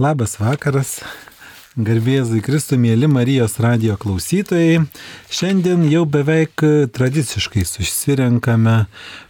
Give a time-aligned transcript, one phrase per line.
[0.00, 1.02] Labas vakaras,
[1.76, 4.86] garbėzai Kristų, mėly Marijos radio klausytojai.
[5.28, 6.64] Šiandien jau beveik
[6.96, 8.86] tradiciškai susirenkame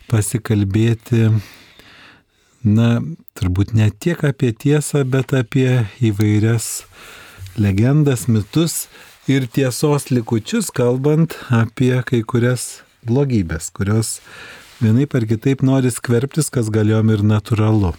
[0.07, 1.33] pasikalbėti,
[2.63, 2.87] na,
[3.35, 6.85] turbūt ne tiek apie tiesą, bet apie įvairias
[7.59, 8.87] legendas, mitus
[9.27, 14.21] ir tiesos likučius, kalbant apie kai kurias blogybės, kurios
[14.79, 17.97] vienaip ar kitaip nori skverbtis, kas galiom ir natūralu.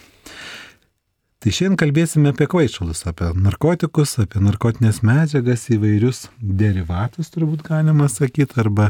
[1.44, 8.56] Tai šiandien kalbėsime apie kvaišalus, apie narkotikus, apie narkotinės medžiagas, įvairius derivatus, turbūt galima sakyti,
[8.62, 8.86] arba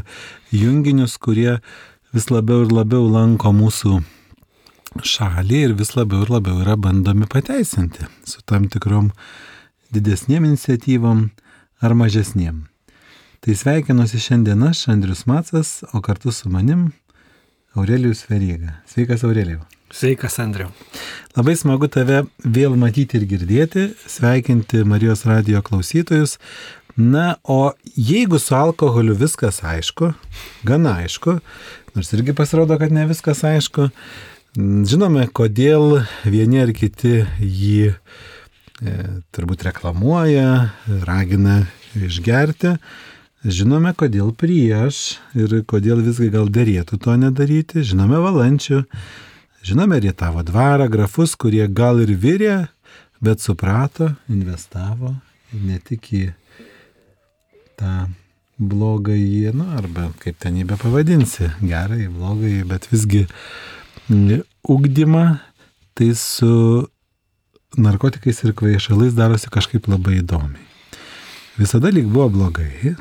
[0.55, 1.57] junginius, kurie
[2.15, 3.99] vis labiau ir labiau lanko mūsų
[5.03, 9.11] šalį ir vis labiau ir labiau yra bandomi pateisinti su tam tikrom
[9.91, 11.27] didesniem iniciatyvom
[11.83, 12.69] ar mažesniem.
[13.43, 16.93] Tai sveikinuosi šiandien aš, Andrius Macas, o kartu su manim
[17.75, 18.79] Aurelijus Veryga.
[18.87, 19.65] Sveikas Aurelijau.
[19.95, 20.67] Sveikas, Andriu.
[21.37, 26.33] Labai smagu tave vėl matyti ir girdėti, sveikinti Marijos radio klausytojus.
[26.99, 30.09] Na, o jeigu su alkoholiu viskas aišku,
[30.67, 31.37] gana aišku,
[31.95, 33.85] nors irgi pasirodo, kad ne viskas aišku,
[34.59, 37.95] žinome, kodėl vieni ar kiti jį e,
[39.35, 40.73] turbūt reklamuoja,
[41.07, 41.61] ragina
[41.95, 42.73] išgerti.
[43.47, 47.85] Žinome, kodėl prieš ir kodėl visgi gal dėrėtų to nedaryti.
[47.85, 48.81] Žinome valančių,
[49.65, 52.55] Žinome Rietavo dvarą, grafus, kurie gal ir virė,
[53.17, 55.15] bet suprato, investavo
[55.57, 56.19] ne tik į
[57.79, 57.93] tą
[58.61, 63.23] blogąjį, nu, arba kaip ten jį be pavadinsi, gerąjį, blogąjį, bet visgi
[64.75, 65.23] ugdymą,
[65.97, 66.51] tai su
[67.73, 70.61] narkotikais ir kvaišalais darosi kažkaip labai įdomiai.
[71.57, 72.93] Visada lyg buvo blogai,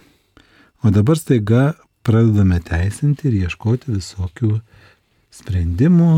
[0.81, 1.75] o dabar staiga
[2.09, 4.55] pradedame teisinti ir ieškoti visokių
[5.45, 6.11] sprendimų,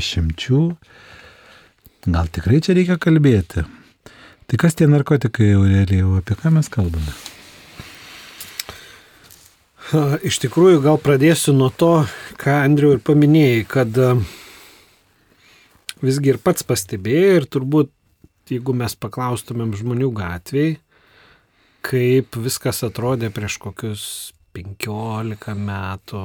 [0.00, 0.60] išimčių.
[2.06, 3.64] Gal tikrai čia reikia kalbėti.
[4.46, 7.14] Tai kas tie narkotikai, Aurelijau, apie ką mes kalbame?
[10.26, 12.04] Iš tikrųjų, gal pradėsiu nuo to,
[12.38, 13.98] ką Andriu ir paminėjai, kad
[16.02, 17.92] visgi ir pats pastebėjai ir turbūt,
[18.50, 20.76] jeigu mes paklaustumėm žmonių gatviai,
[21.86, 24.06] kaip viskas atrodė prieš kokius
[24.58, 26.24] 15 metų,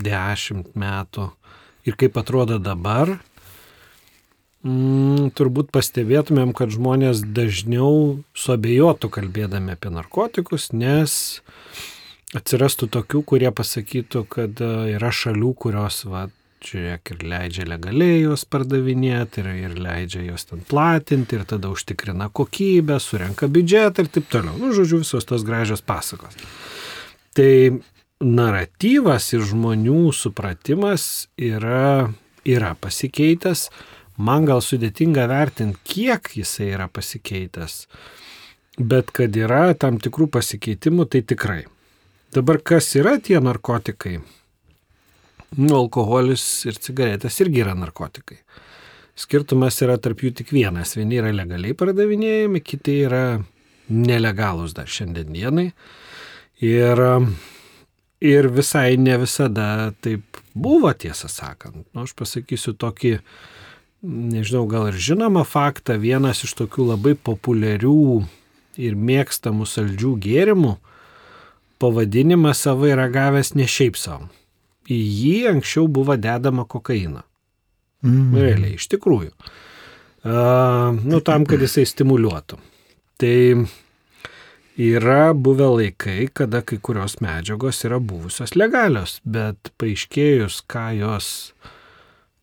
[0.00, 1.28] 10 metų,
[1.84, 3.18] ir kaip atrodo dabar,
[4.64, 11.42] mm, turbūt pastebėtumėm, kad žmonės dažniau suabejotų kalbėdami apie narkotikus, nes
[12.34, 16.26] atsirastų tokių, kurie pasakytų, kad e, yra šalių, kurios, va,
[16.64, 22.30] žiūrėk, ir leidžia legaliai juos pardavinėti, ir, ir leidžia juos ten platinti, ir tada užtikrina
[22.34, 24.56] kokybę, surenka biudžetą ir taip toliau.
[24.60, 26.38] Nu, žodžiu, visos tos gražios pasakos.
[27.36, 27.50] Tai
[28.24, 32.10] naratyvas ir žmonių supratimas yra,
[32.48, 33.68] yra pasikeitęs.
[34.16, 37.84] Man gal sudėtinga vertinti, kiek jisai yra pasikeitęs,
[38.78, 41.64] bet kad yra tam tikrų pasikeitimų, tai tikrai.
[42.34, 44.20] Dabar kas yra tie narkotikai?
[45.54, 48.40] Nu, alkoholis ir cigaretės irgi yra narkotikai.
[49.14, 50.96] Skirtumas yra tarp jų tik vienas.
[50.98, 53.24] Vieni yra legaliai pardavinėjami, kiti yra
[53.90, 55.68] nelegalūs dar šiandien dienai.
[56.62, 57.02] Ir
[58.24, 61.84] Ir visai ne visada taip buvo, tiesą sakant.
[61.92, 63.18] Nu, aš pasakysiu tokį,
[64.04, 68.24] nežinau, gal ir žinomą faktą, vienas iš tokių labai populiarių
[68.80, 70.74] ir mėgstamų saldžių gėrimų
[71.82, 74.30] pavadinimą savo yra gavęs ne šiaip savo.
[74.88, 77.24] Į jį anksčiau buvo dedama kokaina.
[78.04, 78.34] Mm.
[78.36, 79.32] Realiai, iš tikrųjų.
[80.24, 82.56] Uh, nu, tam, kad jisai stimuliuotų.
[83.20, 83.36] Tai
[84.74, 91.28] Yra buvę laikai, kada kai kurios medžiagos yra buvusios legalios, bet paaiškėjus, ką jos,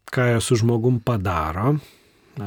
[0.08, 1.74] ką jos su žmogum padaro,
[2.40, 2.46] a,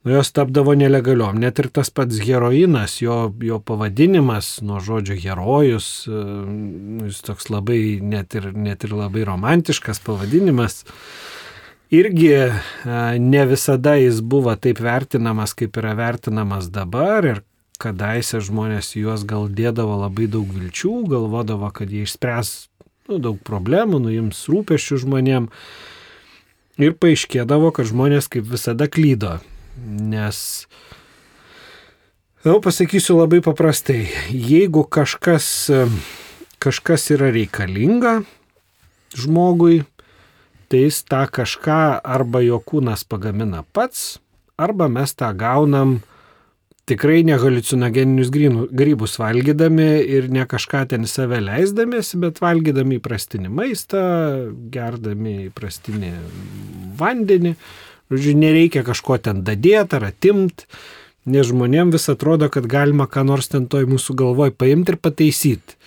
[0.00, 1.36] nu, jos tapdavo nelegaliom.
[1.42, 8.40] Net ir tas pats heroinas, jo, jo pavadinimas nuo žodžio herojus, jis toks labai, net
[8.40, 10.80] ir, net ir labai romantiškas pavadinimas
[11.90, 12.32] irgi
[13.20, 17.44] ne visada jis buvo taip vertinamas, kaip yra vertinamas dabar ir
[17.80, 22.52] kadaise žmonės juos gal dėdavo labai daug vilčių, galvodavo, kad jie išspręs
[23.10, 25.48] nu, daug problemų, nuims rūpešių žmonėm.
[26.80, 29.38] Ir paaiškėdavo, kad žmonės kaip visada klydo.
[29.80, 30.66] Nes,
[32.44, 35.46] jau pasakysiu labai paprastai, jeigu kažkas,
[36.60, 38.20] kažkas yra reikalinga
[39.16, 39.82] žmogui,
[40.70, 44.20] tai jis tą kažką arba jo kūnas pagamina pats,
[44.60, 45.98] arba mes tą gaunam
[46.90, 49.88] tikrai ne haliucinogeninius grybus valgydami
[50.18, 54.02] ir ne kažką ten save leisdamėsi, bet valgydami įprastinį maistą,
[54.74, 56.12] gerdami įprastinį
[57.00, 57.54] vandenį.
[58.10, 60.66] Žodžiu, nereikia kažko ten dadėti ar atimti,
[61.30, 65.78] nes žmonėm vis atrodo, kad galima ką nors ten toj mūsų galvoj paimti ir pataisyti.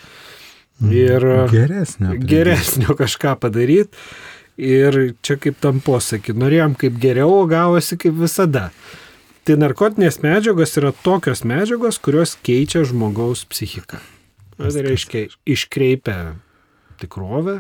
[0.88, 2.15] Ir Geresnio.
[2.19, 4.00] geresnio kažką padaryti.
[4.53, 8.67] Ir čia kaip tam posakį, norėjom kaip geriau, gavosi kaip visada.
[9.43, 13.97] Tai narkotinės medžiagos yra tokios medžiagos, kurios keičia žmogaus psichiką.
[14.55, 16.15] Tai reiškia, iškreipia
[17.01, 17.57] tikrovę,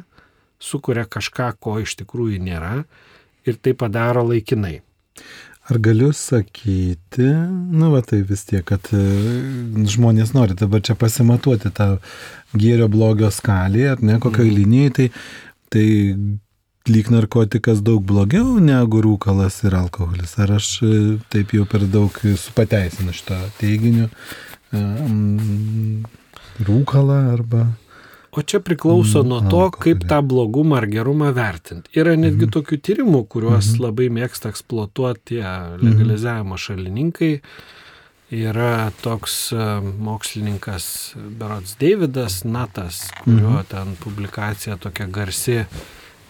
[0.63, 2.85] sukuria kažką, ko iš tikrųjų nėra
[3.43, 4.77] ir tai padaro laikinai.
[5.67, 7.27] Ar galiu sakyti,
[7.75, 9.03] nu va tai vis tiek, kad e,
[9.91, 11.89] žmonės nori dabar čia pasimatuoti tą
[12.55, 15.09] gėrio blogio skalį, ar ne, kokioj linijai, tai,
[15.71, 15.85] tai
[16.89, 20.33] lyg narkotikas daug blogiau negu rūkalas ir alkoholis.
[20.43, 20.89] Ar aš e,
[21.31, 24.09] taip jau per daug supateisinu šitą teiginiu?
[24.73, 26.03] E, mm,
[26.67, 27.63] Rūkalą arba...
[28.33, 30.09] O čia priklauso Mm, nuo to, kaip alkoholį.
[30.09, 31.91] tą blogumą ar gerumą vertinti.
[31.97, 35.37] Yra netgi tokių tyrimų, kuriuos labai mėgsta eksploatuoti
[35.81, 37.31] legalizavimo šalininkai.
[38.33, 39.65] Yra toks e,
[40.01, 45.59] mokslininkas Berots Davidas Natas, kurio ten publikacija tokia garsi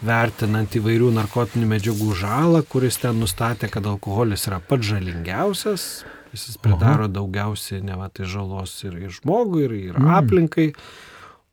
[0.03, 5.87] vertinant įvairių narkotinių medžiagų žalą, kuris ten nustatė, kad alkoholis yra pats žalingiausias,
[6.33, 10.71] jis pridaro daugiausiai ne va tai žalos ir, ir žmogui, ir, ir aplinkai.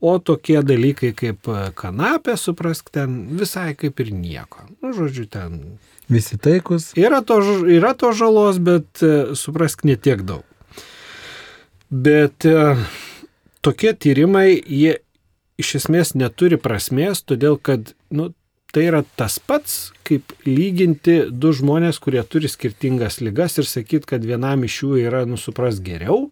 [0.01, 4.65] O tokie dalykai kaip e, kanapė, suprask, ten visai kaip ir nieko.
[4.81, 5.59] Nu, žodžiu, ten
[6.09, 6.95] Visi taikus.
[6.97, 7.37] yra to,
[7.69, 10.47] yra to žalos, bet e, suprask, netiek daug.
[11.93, 12.79] Bet e,
[13.61, 14.97] tokie tyrimai, jie
[15.61, 18.31] iš esmės neturi prasmės, todėl kad nu,
[18.73, 24.25] tai yra tas pats, kaip lyginti du žmonės, kurie turi skirtingas lygas ir sakyti, kad
[24.27, 26.31] vienam iš jų yra, nusupras geriau,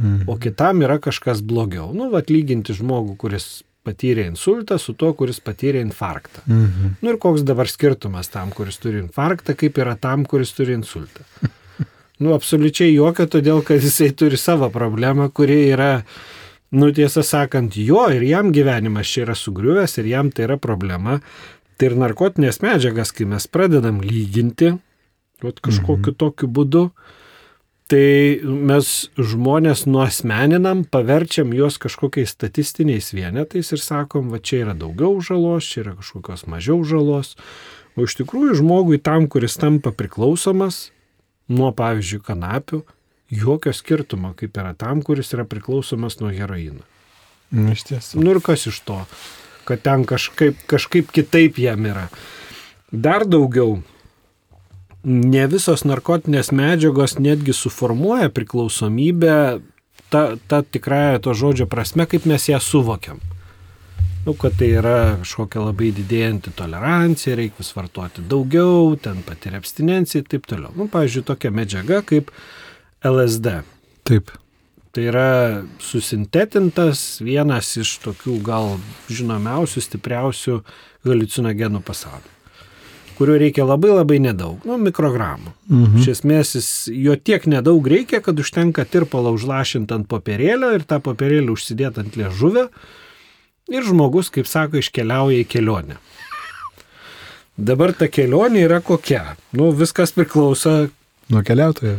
[0.00, 0.22] Mm.
[0.26, 1.90] o kitam yra kažkas blogiau.
[1.92, 6.40] Nu, vat lyginti žmogų, kuris patyrė insultą su tuo, kuris patyrė infarktą.
[6.46, 6.94] Mhm.
[7.02, 11.26] Nu ir koks dabar skirtumas tam, kuris turi infarktą, kaip yra tam, kuris turi insultą.
[12.22, 16.04] Nu, absoliučiai jokio, todėl kad jisai turi savo problemą, kuri yra,
[16.70, 21.16] nu tiesą sakant, jo ir jam gyvenimas čia yra sugriuvęs ir jam tai yra problema.
[21.82, 24.68] Tai ir narkotinės medžiagas, kai mes pradedam lyginti,
[25.42, 26.82] vat, kažkokiu tokiu būdu,
[27.90, 35.18] tai mes žmonės nuosmeninam, paverčiam juos kažkokiais statistiniais vienetais ir sakom, va čia yra daugiau
[35.26, 37.34] žalos, čia yra kažkokios mažiau žalos.
[37.98, 40.92] O iš tikrųjų žmogui tam, kuris tampa priklausomas
[41.50, 42.84] nuo, pavyzdžiui, kanapių,
[43.42, 46.86] jokio skirtumo, kaip yra tam, kuris yra priklausomas nuo heroino.
[47.50, 48.22] Nu, Iš tiesų.
[48.22, 49.02] Nu ir kas iš to,
[49.68, 52.08] kad ten kažkaip, kažkaip kitaip jam yra.
[52.92, 53.80] Dar daugiau,
[55.04, 59.36] ne visos narkotinės medžiagos netgi suformuoja priklausomybę
[60.12, 63.22] ta, ta tikrąją to žodžio prasme, kaip mes ją suvokiam.
[64.26, 70.22] Nu, kad tai yra kažkokia labai didėjanti tolerancija, reikia vis vartoti daugiau, ten patiria abstinenciją
[70.22, 70.70] ir taip toliau.
[70.78, 72.30] Nu, pavyzdžiui, tokia medžiaga kaip
[73.02, 73.56] LSD.
[74.06, 74.30] Taip.
[74.92, 78.74] Tai yra susintetintas vienas iš tokių gal
[79.08, 80.58] žinomiausių, stipriausių
[81.08, 82.28] halucinogenų pasaulio,
[83.16, 85.54] kurio reikia labai labai nedaug, nu, mikrogramų.
[85.70, 85.96] Mhm.
[86.02, 91.00] Iš esmės jis, jo tiek nedaug reikia, kad užtenka tirpalą užlašinti ant popierėlio ir tą
[91.00, 92.68] popierėlį užsidėti ant liežuvio
[93.72, 95.96] ir žmogus, kaip sako, iškeliauja į kelionę.
[97.56, 99.38] Dabar ta kelionė yra kokia?
[99.56, 100.90] Nu, viskas priklauso
[101.32, 101.96] Nuo keliautojo.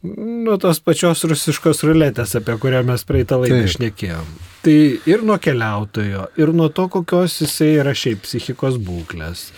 [0.00, 4.28] Nuo tos pačios rusiškos ruletės, apie kurią mes praeitą laidą išnekėjom.
[4.64, 4.76] Tai
[5.12, 9.50] ir nuo keliautojo, ir nuo to, kokios jisai yra šiaip psichikos būklės.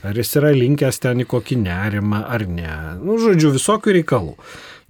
[0.00, 2.76] Ar jis yra linkęs ten į kokį nerimą ar ne.
[3.02, 4.32] Nu, žodžiu, visokių reikalų.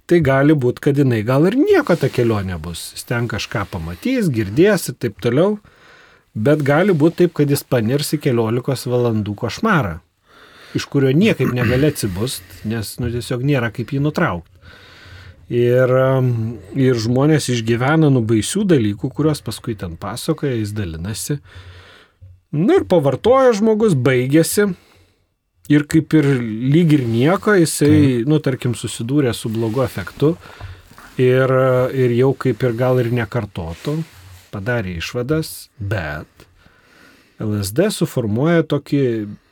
[0.07, 2.85] Tai gali būti, kad jinai gal ir nieko ta kelionė bus.
[2.95, 5.57] Jis ten kažką pamatys, girdės ir taip toliau.
[6.31, 9.97] Bet gali būti taip, kad jis panirs į keliolikos valandų košmarą,
[10.79, 14.50] iš kurio niekaip negali atsibust, nes nu, tiesiog nėra kaip jį nutraukti.
[15.51, 15.91] Ir,
[16.79, 21.41] ir žmonės išgyvena nu baisių dalykų, kuriuos paskui ten pasakoja, jis dalinasi.
[22.55, 24.69] Na ir pavartoja žmogus, baigėsi.
[25.71, 30.33] Ir kaip ir lyg ir nieko, jisai, nu, tarkim, susidūrė su blogu efektu.
[31.19, 31.51] Ir,
[31.91, 33.97] ir jau kaip ir gal ir nekartotų,
[34.55, 36.47] padarė išvadas, bet
[37.43, 39.03] LSD suformuoja tokį,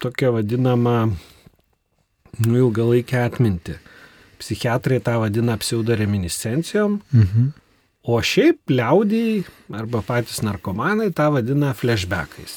[0.01, 3.77] tokią vadinamą nu, ilgalaikę atmintį.
[4.39, 7.49] Psichiatrai tą vadina pseudoreminiscencijom, Mhm.
[8.03, 9.43] o šiaip liaudiai
[9.75, 12.55] arba patys narkomanai tą vadina flashbackais.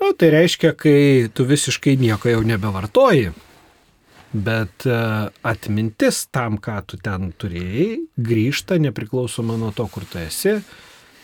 [0.00, 3.32] Nu, tai reiškia, kai tu visiškai nieko jau nebevartoji,
[4.32, 4.98] bet e,
[5.42, 10.58] atmintis tam, ką tu ten turėjai, grįžta nepriklausomai nuo to, kur tu esi,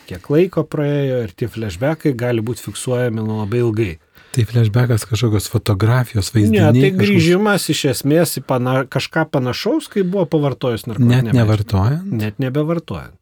[0.09, 3.93] kiek laiko praėjo ir tie flashbackai gali būti fiksuojami nu labai ilgai.
[4.35, 6.73] Tai flashbackas kažkokios fotografijos Ne, vaizdiniai.
[6.73, 12.11] tai kažkoks- grįžimas iš esmės į pana, kažką panašaus, kai buvo pavartojus narkotinę Net nevartojant.
[12.11, 13.15] Net nebevartojant.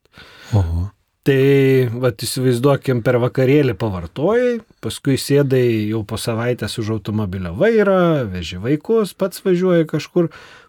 [0.54, 0.90] Oho.
[1.24, 8.58] Tai, vad, įsivaizduokim, per vakarėlį pavartojai, paskui sėdai jau po savaitės už automobilio vairą, veži
[8.60, 10.28] vaikus, pats važiuoji kažkur.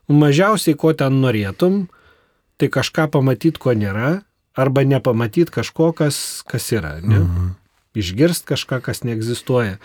[0.09, 1.89] Mažiausiai, ko ten norėtum,
[2.61, 4.23] tai kažką pamatyti, ko nėra,
[4.55, 7.01] arba nepamatyti kažko, kas, kas yra.
[7.03, 7.19] Ne?
[7.19, 7.51] Mhm.
[7.97, 9.79] Išgirst kažką, kas neegzistuoja.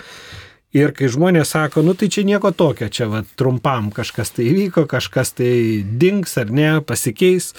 [0.77, 4.85] Ir kai žmonės sako, nu tai čia nieko tokio, čia va, trumpam kažkas tai įvyko,
[4.89, 7.55] kažkas tai dings ar ne, pasikeis.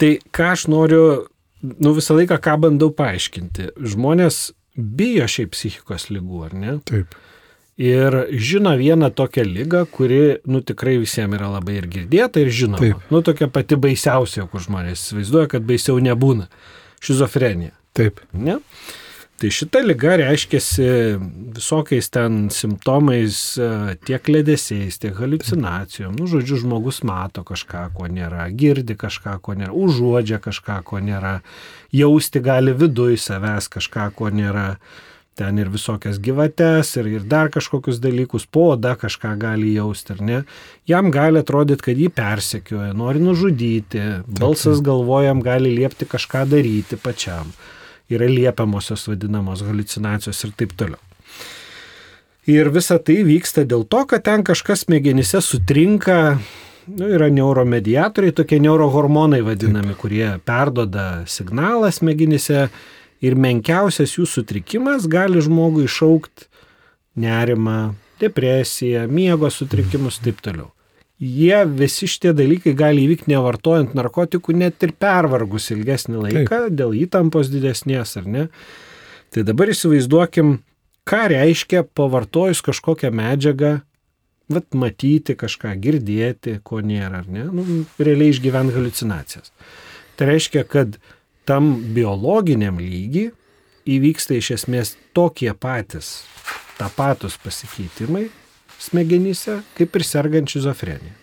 [0.00, 1.02] Tai ką aš noriu,
[1.60, 3.74] nu visą laiką ką bandau paaiškinti.
[3.92, 4.40] Žmonės
[4.76, 6.76] bijo šiaip psichikos lygų, ar ne?
[6.88, 7.16] Taip.
[7.76, 12.80] Ir žino vieną tokią lygą, kuri, nu tikrai visiems yra labai ir girdėta, ir žinoma.
[12.80, 13.10] Taip.
[13.12, 16.48] Nu tokia pati baisiausia, kur žmonės įsivaizduoja, kad baisiau nebūna.
[17.04, 17.76] Šizofrenija.
[17.96, 18.24] Taip.
[18.32, 18.56] Ne?
[19.36, 20.84] Tai šita lyga reiškiasi
[21.56, 26.14] visokiais ten simptomais, e, tiek lėdėsiais, tiek halucinacijom.
[26.16, 31.34] Nu, žodžiu, žmogus mato kažką, ko nėra, girdi kažką, ko nėra, užuodžia kažką, ko nėra,
[31.92, 34.70] jausti gali viduj savęs kažką, ko nėra.
[35.36, 40.42] Ten ir visokias gyvates, ir, ir dar kažkokius dalykus, poda kažką gali jausti, ar ne.
[40.88, 44.06] Jam gali atrodyti, kad jį persekioja, nori nužudyti,
[44.40, 47.52] balsas galvojam gali liepti kažką daryti pačiam
[48.10, 51.00] yra liepiamosios vadinamos halucinacijos ir taip toliau.
[52.46, 56.36] Ir visa tai vyksta dėl to, kad ten kažkas smegenyse sutrinka,
[56.86, 60.02] nu, yra neuromediatoriai, tokie neurohormonai vadinami, taip.
[60.04, 62.68] kurie perdoda signalą smegenyse
[63.26, 66.46] ir menkiausias jų sutrikimas gali žmogui išaukti
[67.18, 70.75] nerimą, depresiją, miego sutrikimus ir taip toliau.
[71.16, 76.76] Jie visi šitie dalykai gali įvykti nevartojant narkotikų, net ir pervargus ilgesnį laiką Taip.
[76.76, 78.44] dėl įtampos didesnės ar ne.
[79.32, 80.58] Tai dabar įsivaizduokim,
[81.08, 83.72] ką reiškia pavartojus kažkokią medžiagą,
[84.52, 89.50] vat matyti kažką, girdėti, ko nėra, ar ne, nu, realiai išgyventi halucinacijas.
[90.20, 91.00] Tai reiškia, kad
[91.48, 93.32] tam biologiniam lygiai
[93.88, 96.26] įvyksta iš esmės tokie patys,
[96.76, 98.28] tapatus pasikeitimai
[98.86, 101.14] smegenyse, kaip ir sergant šizofrenija.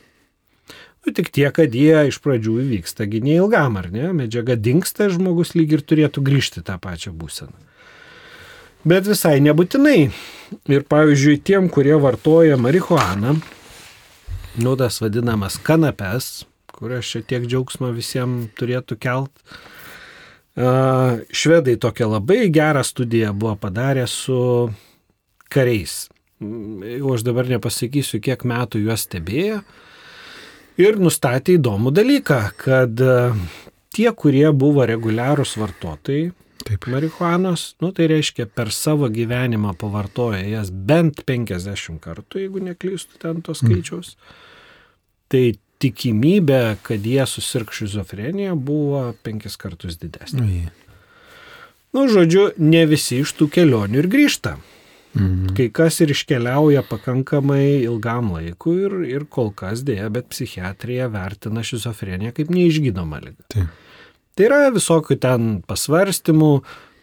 [1.03, 4.13] Nu, tik tiek, kad jie iš pradžių įvyksta gi neilgam, ar ne?
[4.15, 7.57] Medžiaga dinksta žmogus lyg ir turėtų grįžti tą pačią būseną.
[8.87, 9.99] Bet visai nebūtinai.
[10.71, 13.35] Ir pavyzdžiui, tiem, kurie vartoja marihuaną,
[14.63, 19.31] nu, tas vadinamas kanapes, kurios šiek tiek džiaugsmo visiems turėtų kelt.
[21.33, 24.69] Švedai tokią labai gerą studiją buvo padarę su
[25.51, 26.12] kariais.
[26.97, 29.61] Jau aš dabar nepasakysiu, kiek metų juos stebėjo.
[30.81, 33.03] Ir nustatė įdomų dalyką, kad
[33.93, 36.31] tie, kurie buvo reguliarūs vartotojai,
[36.63, 36.87] Taip.
[36.87, 43.43] marihuanos, nu, tai reiškia per savo gyvenimą pavartoja jas bent 50 kartų, jeigu neklystu ten
[43.45, 44.15] tos skaičiaus.
[44.15, 44.39] Mm.
[45.33, 45.43] Tai
[45.83, 50.45] tikimybė, kad jie susirg šizofreniją buvo penkis kartus didesnė.
[50.47, 50.69] Jie.
[51.93, 54.55] Nu, žodžiu, ne visi iš tų kelionių ir grįžta.
[55.13, 55.53] Mhm.
[55.57, 61.61] Kai kas ir iškeliauja pakankamai ilgam laikui ir, ir kol kas dėja, bet psichiatrija vertina
[61.65, 63.45] šizofreniją kaip neišgydomą ligą.
[63.53, 63.79] Taip.
[64.33, 66.51] Tai yra visokių ten pasvarstymų,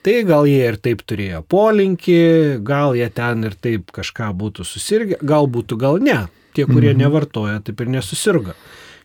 [0.03, 2.21] tai gal jie ir taip turėjo polinkį,
[2.67, 6.25] gal jie ten ir taip kažką būtų susirgę, gal būtų, gal ne.
[6.51, 7.05] Tie, kurie mhm.
[7.05, 8.57] nevartoja, taip ir nesusirga.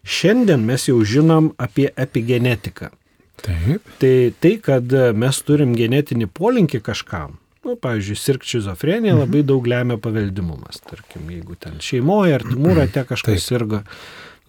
[0.06, 2.90] Šiandien mes jau žinom apie epigenetiką.
[3.46, 3.86] Taip.
[4.02, 7.36] Tai tai, kad mes turim genetinį polinkį kažkam.
[7.66, 9.24] Nu, pavyzdžiui, sirgti šizofreniją mhm.
[9.26, 10.80] labai daug lemia paveldimumas.
[10.86, 13.82] Tarkim, jeigu ten šeimoje ar timų rate kažkas sirga,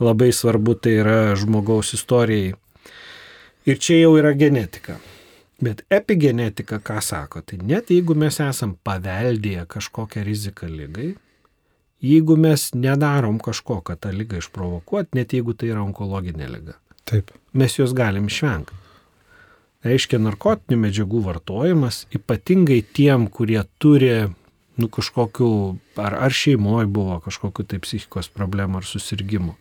[0.03, 2.55] labai svarbu tai yra žmogaus istorijai.
[3.67, 5.01] Ir čia jau yra genetika.
[5.61, 7.41] Bet epigenetika ką sako?
[7.41, 11.15] Tai net jeigu mes esam paveldėję kažkokią riziką lygai,
[12.05, 16.77] jeigu mes nedarom kažko, kad tą lygą išprovokuot, net jeigu tai yra onkologinė lyga,
[17.09, 17.33] Taip.
[17.57, 18.86] mes jos galim išvengti.
[19.87, 24.27] Reiškia, narkotinių medžiagų vartojimas, ypatingai tiem, kurie turi
[24.77, 25.51] nu, kažkokiu,
[25.97, 29.55] ar, ar šeimoje buvo kažkokiu tai psichikos problemų ar susirgymų,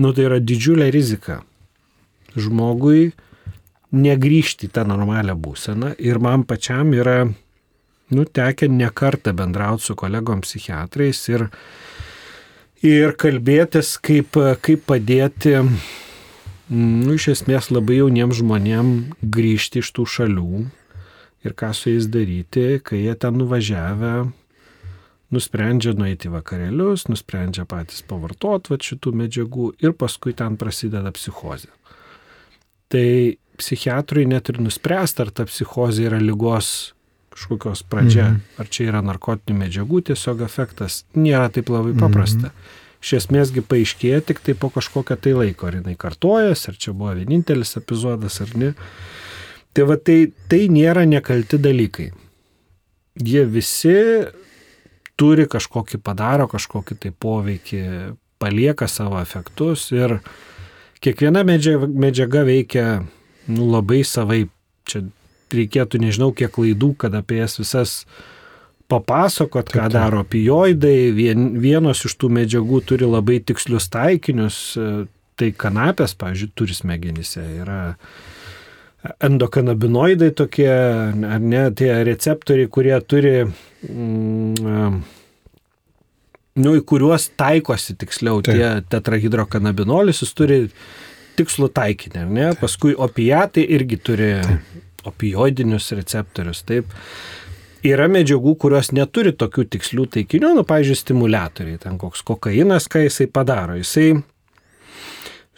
[0.00, 1.40] nu, tai yra didžiulė rizika
[2.38, 3.10] žmogui
[3.90, 7.24] negrįžti į tą normalią būseną ir man pačiam yra
[8.10, 11.48] nu, tekę nekartą bendrauti su kolegom psichiatrais ir,
[12.86, 15.56] ir kalbėtis, kaip, kaip padėti,
[16.70, 20.66] nu, iš esmės labai jauniems žmonėm grįžti iš tų šalių
[21.46, 24.14] ir ką su jais daryti, kai jie ten nuvažiavę
[25.34, 31.70] nusprendžia nueiti vakarėlius, nusprendžia patys pavartoti va, šitų medžiagų ir paskui ten prasideda psichozė.
[32.90, 33.06] Tai
[33.60, 36.92] psichiatrui net ir nuspręsti, ar ta psichozė yra lygos
[37.30, 38.26] kažkokios pradžia.
[38.32, 38.40] Mhm.
[38.58, 42.50] Ar čia yra narkotinių medžiagų tiesiog efektas, nėra taip labai paprasta.
[42.50, 42.78] Mhm.
[43.00, 47.14] Iš esmėsgi paaiškėja tik tai po kažkokio tai laiko, ar jinai kartojas, ar čia buvo
[47.16, 48.74] vienintelis epizodas, ar ne.
[49.72, 52.10] Tai va tai, tai nėra nekalti dalykai.
[53.20, 53.96] Jie visi
[55.20, 57.82] turi kažkokį padaro, kažkokį tai poveikį,
[58.40, 60.18] palieka savo efektus ir
[61.04, 62.86] kiekviena medžiaga, medžiaga veikia
[63.48, 64.46] nu, labai savai.
[64.88, 65.04] Čia
[65.50, 67.92] reikėtų nežinau kiek klaidų, kad apie jas visas
[68.90, 69.94] papasakot, ką taip, taip.
[69.94, 71.12] daro opioidai.
[71.16, 74.60] Vien, vienos iš tų medžiagų turi labai tikslius taikinius.
[75.40, 77.40] Tai kanapės, pavyzdžiui, turi smegenyse.
[77.62, 77.80] Yra
[79.24, 83.34] endokanabinoidai tokie, ar ne, tie receptoriai, kurie turi,
[83.88, 84.98] mm,
[86.60, 88.58] nu, į kuriuos taikosi tiksliau Taip.
[88.58, 90.60] tie tetrahidrokanabinolis, jis turi
[91.40, 92.46] tikslų taikinį, ar ne?
[92.50, 92.62] Taip.
[92.66, 94.80] Paskui opiatai irgi turi Taip.
[95.08, 96.64] opioidinius receptorius.
[96.68, 96.92] Taip.
[97.86, 103.24] Yra medžiagų, kurios neturi tokių tikslių taikinių, nu, pavyzdžiui, stimulatoriai, ten koks kokainas, ką jisai
[103.32, 103.78] padaro.
[103.80, 104.20] Jisai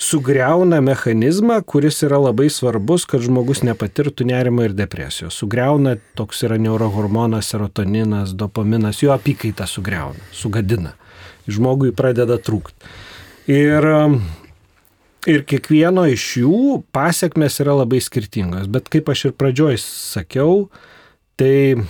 [0.02, 5.34] sugriauna mechanizmą, kuris yra labai svarbus, kad žmogus nepatirtų nerimo ir depresijos.
[5.38, 10.94] Sugriauna, toks yra neurohormonas, serotoninas, dopaminas, jo apykaitą sugriauna, sugadina.
[11.50, 12.90] Žmogui pradeda trūkti.
[13.50, 13.86] Ir,
[15.26, 16.60] ir kiekvieno iš jų
[16.94, 18.70] pasiekmes yra labai skirtingos.
[18.70, 20.68] Bet kaip aš ir pradžioj sakiau,
[21.34, 21.82] tai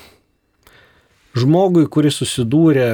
[1.39, 2.89] žmogui, kuris susidūrė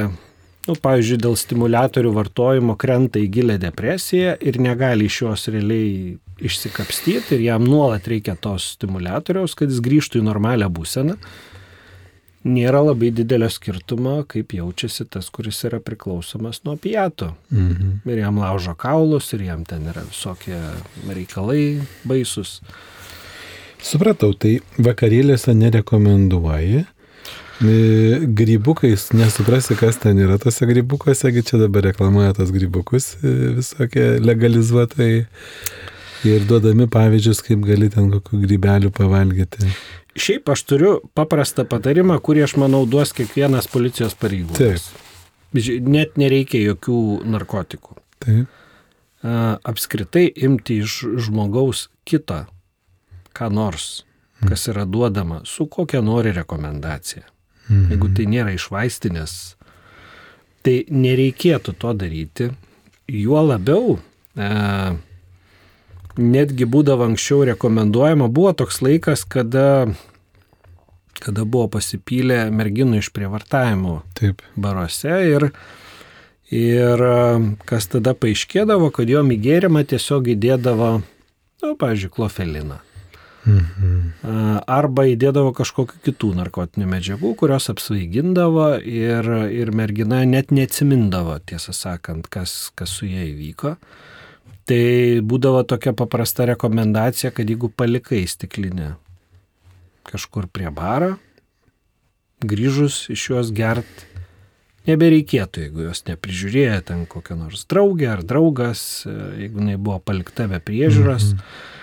[0.68, 7.38] nu, pavyzdžiui, dėl stimulatorių vartojimo krenta į gilę depresiją ir negali iš jos realiai išsikapstyti
[7.38, 11.16] ir jam nuolat reikia tos stimulatoriaus, kad jis grįžtų į normalią būseną,
[12.49, 17.33] nėra labai didelio skirtumo, kaip jaučiasi tas, kuris yra priklausomas nuo pijato.
[17.50, 17.99] Mhm.
[18.07, 20.61] Ir jam laužo kaulus, ir jam ten yra visokie
[21.09, 22.61] reikalai baisus.
[23.83, 26.87] Supratau, tai vakarėlėse nerekomenduoji.
[27.59, 34.05] E, grybukais, nesuprasi, kas ten yra tose grybukuose, čia dabar reklamuoja tos grybukus e, visokie
[34.23, 35.25] legalizuotojai
[36.29, 39.67] ir duodami pavyzdžius, kaip gali ten kokių grybelių pavalgyti.
[40.19, 44.87] Šiaip aš turiu paprastą patarimą, kurį aš manau duos kiekvienas policijos pareigūnas.
[45.82, 47.97] Net nereikia jokių narkotikų.
[48.23, 48.61] Taip.
[49.67, 52.45] Apskritai imti iš žmogaus kitą,
[53.35, 54.04] ką nors,
[54.47, 57.26] kas yra duodama, su kokia nori rekomendacija.
[57.69, 57.91] Mhm.
[57.93, 59.35] Jeigu tai nėra iš vaistinės,
[60.65, 62.50] tai nereikėtų to daryti.
[63.09, 63.99] Juo labiau,
[64.37, 64.49] e,
[66.19, 69.89] netgi būdavo anksčiau rekomenduojama, buvo toks laikas, kada,
[71.23, 74.43] kada buvo pasipylę merginų iš prievartavimo Taip.
[74.57, 75.49] baruose ir,
[76.50, 77.07] ir
[77.69, 82.83] kas tada paaiškėdavo, kad jo mygėrimą tiesiog įdėdavo, na, nu, pavyzdžiui, klofeliną.
[83.47, 84.65] Mhm.
[84.69, 92.29] Arba įdėdavo kažkokiu kitų narkotinių medžiagų, kurios apsvaigindavo ir, ir mergina net neatsimindavo, tiesą sakant,
[92.33, 93.77] kas, kas su jie įvyko.
[94.69, 94.83] Tai
[95.25, 98.97] būdavo tokia paprasta rekomendacija, kad jeigu palikai stiklinę
[100.09, 101.15] kažkur prie baro,
[102.45, 104.05] grįžus iš juos gert,
[104.89, 110.61] nebereikėtų, jeigu jos neprižiūrėjo ten kokią nors draugę ar draugas, jeigu jinai buvo palikta be
[110.65, 111.33] priežiūros.
[111.33, 111.77] Mhm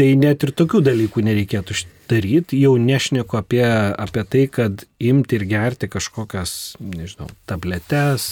[0.00, 1.74] Tai net ir tokių dalykų nereikėtų
[2.08, 2.56] daryti.
[2.62, 3.66] Jau nešneku apie,
[4.00, 8.24] apie tai, kad imti ir gerti kažkokias, nežinau, tabletes,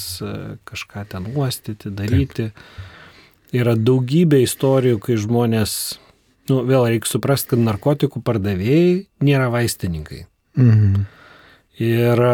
[0.68, 2.48] kažką ten uostyti, daryti.
[2.54, 2.86] Taip.
[3.58, 5.76] Yra daugybė istorijų, kai žmonės,
[6.48, 10.24] nu, vėl reikia suprasti, kad narkotikų pardavėjai nėra vaistininkai.
[10.56, 11.06] Mhm.
[11.84, 12.24] Ir,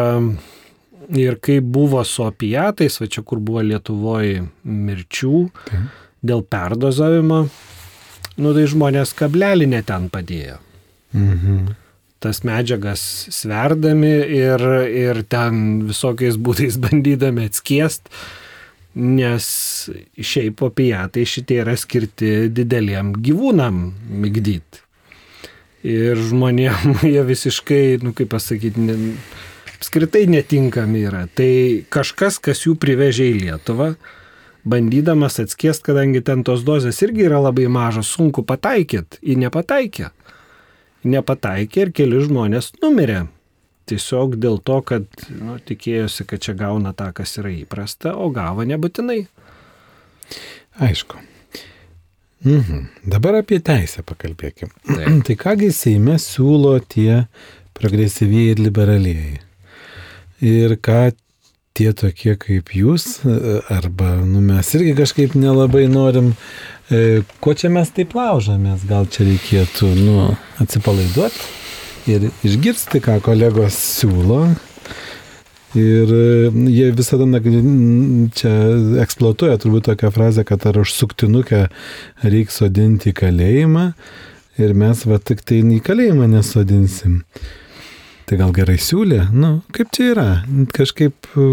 [1.27, 6.03] ir kai buvo su opiatais, va čia kur buvo Lietuvoje mirčių Taip.
[6.23, 7.43] dėl perdozavimo,
[8.41, 10.59] nu tai žmonės kablelį neten padėjo.
[11.15, 11.73] Mhm.
[12.23, 13.01] Tas medžiagas
[13.35, 18.09] sverdami ir, ir ten visokiais būdais bandydami atskiest,
[18.95, 19.45] nes
[20.15, 23.89] šiaip opijatai šitie yra skirti dideliem gyvūnam
[24.23, 24.81] mygdyti.
[25.85, 28.95] Ir žmonėm jie visiškai, nu kaip pasakyti, ne,
[29.75, 31.25] apskritai netinkami yra.
[31.29, 31.51] Tai
[31.93, 33.91] kažkas, kas jų privežė į Lietuvą,
[34.65, 40.09] bandydamas atskiest, kadangi ten tos dozės irgi yra labai mažos, sunku pataikyti, į nepataikė.
[41.05, 43.25] Nepataikė ir keli žmonės numirė.
[43.85, 48.65] Tiesiog dėl to, kad nu, tikėjosi, kad čia gauna tą, kas yra įprasta, o gavo
[48.65, 49.19] nebūtinai.
[50.81, 51.21] Aišku.
[52.45, 52.87] Mhm.
[53.09, 54.73] Dabar apie teisę pakalbėkim.
[54.85, 55.21] Taip.
[55.27, 57.25] tai kągi Seime siūlo tie
[57.77, 59.37] progresyviai ir liberalieji.
[60.45, 61.13] Ir ką
[61.75, 63.19] tie tokie kaip jūs,
[63.73, 66.31] arba nu, mes irgi kažkaip nelabai norim,
[66.87, 70.31] e, ko čia mes taip laužomės, gal čia reikėtų nu,
[70.63, 71.63] atsipalaiduoti?
[72.09, 74.45] ir išgirsti, ką kolegos siūlo.
[75.75, 77.25] Ir e, jie visada
[78.39, 78.53] čia
[79.03, 81.65] eksploatuoja turbūt tokią frazę, kad ar už suktinukę
[82.23, 83.85] reikia sodinti į kalėjimą
[84.63, 87.19] ir mes va tik tai į kalėjimą nesodinsim.
[88.25, 89.27] Tai gal gerai siūlė?
[89.33, 90.27] Nu, kaip čia yra?
[90.73, 91.47] Kažkaip e,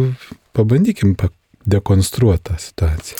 [0.56, 1.28] pabandykim pa-
[1.68, 3.18] dekonstruoti tą situaciją.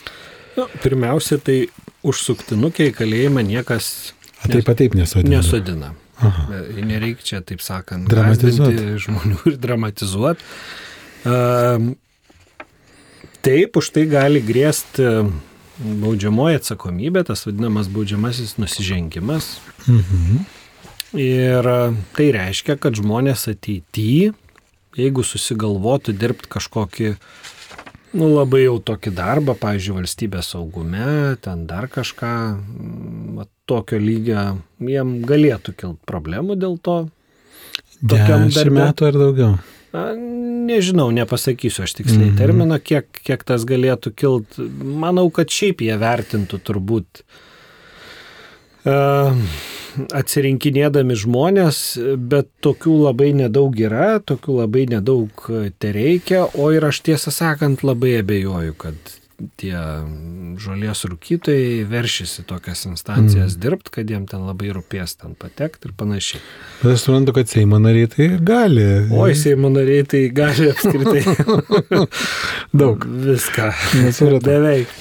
[0.57, 1.59] Nu, pirmiausia, tai
[2.05, 4.13] užsuktinukė į kalėjimą niekas
[4.43, 5.39] A, Taip taip nesodina.
[5.39, 5.93] nesodina.
[6.19, 6.49] Aha.
[6.83, 8.73] Nereikia čia, taip sakant, Dramatizuot.
[8.75, 10.43] gąsdinti žmonių ir dramatizuoti.
[13.43, 15.07] Taip, už tai gali grėsti
[16.03, 19.57] baudžiamoji atsakomybė, tas vadinamas baudžiamasis nusižengimas.
[19.87, 20.43] Mhm.
[21.13, 21.79] Ir e,
[22.17, 24.33] tai reiškia, kad žmonės ateityje,
[24.97, 27.11] jeigu susigalvotų dirbti kažkokį,
[28.17, 34.47] nu labai jau tokį darbą, pavyzdžiui, valstybės saugume, ten dar kažką, mm, va, tokio lygio,
[34.81, 36.99] jiem galėtų kilti problemų dėl to.
[38.03, 38.77] Tokiam darbe.
[38.81, 39.53] metų ar daugiau.
[39.93, 42.37] Na, nežinau, nepasakysiu aš tiksliai Mhm.
[42.41, 44.57] terminą, kiek, kiek tas galėtų kilt.
[44.81, 47.52] Manau, kad šiaip jie vertintų turbūt uh,
[48.83, 51.79] atsirinkinėdami žmonės,
[52.17, 55.31] bet tokių labai nedaug yra, tokių labai nedaug
[55.79, 58.97] te reikia, o ir aš tiesą sakant labai abejoju, kad
[59.59, 59.75] tie
[60.63, 63.61] žolės rūkytojai veršysi tokias instancijas mm.
[63.63, 66.43] dirbti, kad jiem ten labai rūpės ten patekti ir panašiai.
[66.83, 68.87] Bet aš suprantu, kad Seimo nariai tai gali.
[69.11, 71.25] Oi, Seimo nariai tai gali apskritai
[72.83, 73.07] Daug.
[73.27, 73.73] viską.
[74.05, 74.47] Nesupratau.
[74.47, 74.97] Beveik.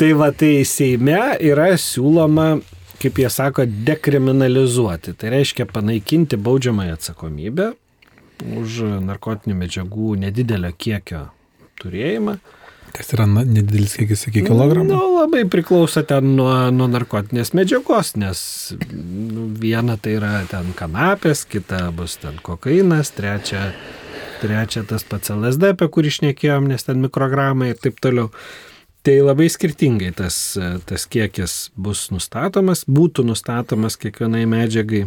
[0.00, 2.56] Tai va, tai Seime yra siūloma,
[3.04, 5.14] kaip jie sako, dekriminalizuoti.
[5.20, 7.72] Tai reiškia panaikinti baudžiamąją atsakomybę
[8.58, 11.26] už narkotinių medžiagų nedidelio kiekio
[11.80, 12.38] turėjimą.
[12.94, 14.86] Kas yra na, nedidelis kiekis iki kilogramų?
[14.92, 18.38] Nu, labai priklauso ten nuo, nuo narkotinės medžiagos, nes
[18.92, 23.72] nu, viena tai yra ten kanapės, kita bus ten kokainas, trečia,
[24.42, 28.30] trečia tas pats LSD, apie kurį išnekėjom, nes ten mikrogramai ir taip toliau.
[29.04, 30.36] Tai labai skirtingai tas,
[30.88, 35.04] tas kiekis bus nustatomas, būtų nustatomas kiekvienai medžiagai.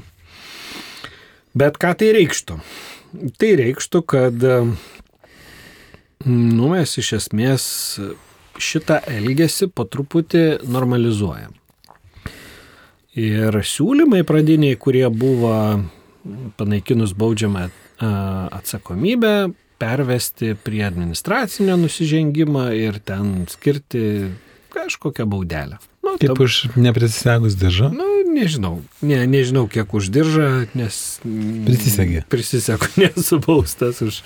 [1.58, 2.60] Bet ką tai reikštų?
[3.42, 4.46] Tai reikštų, kad
[6.26, 7.66] Nu, mes iš esmės
[8.58, 11.54] šitą elgesį po truputį normalizuojam.
[13.18, 15.54] Ir siūlymai pradiniai, kurie buvo
[16.58, 17.68] panaikinus baudžiamą
[18.02, 19.34] atsakomybę,
[19.80, 24.04] pervesti prie administracinio nusižengimą ir ten skirti
[24.74, 25.78] kažkokią baudelę.
[26.04, 27.90] Nu, Kaip ta- už neprisisegus diržą?
[27.92, 28.82] Nu, nežinau.
[29.02, 31.20] Ne, nežinau, kiek uždirža, nes...
[31.26, 32.22] mm, Prisisegė.
[32.32, 34.22] Prisisegu, nesu baustas už,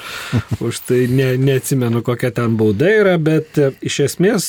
[0.62, 4.46] už tai, ne, neatsimenu, kokia ten bauda yra, bet e, iš esmės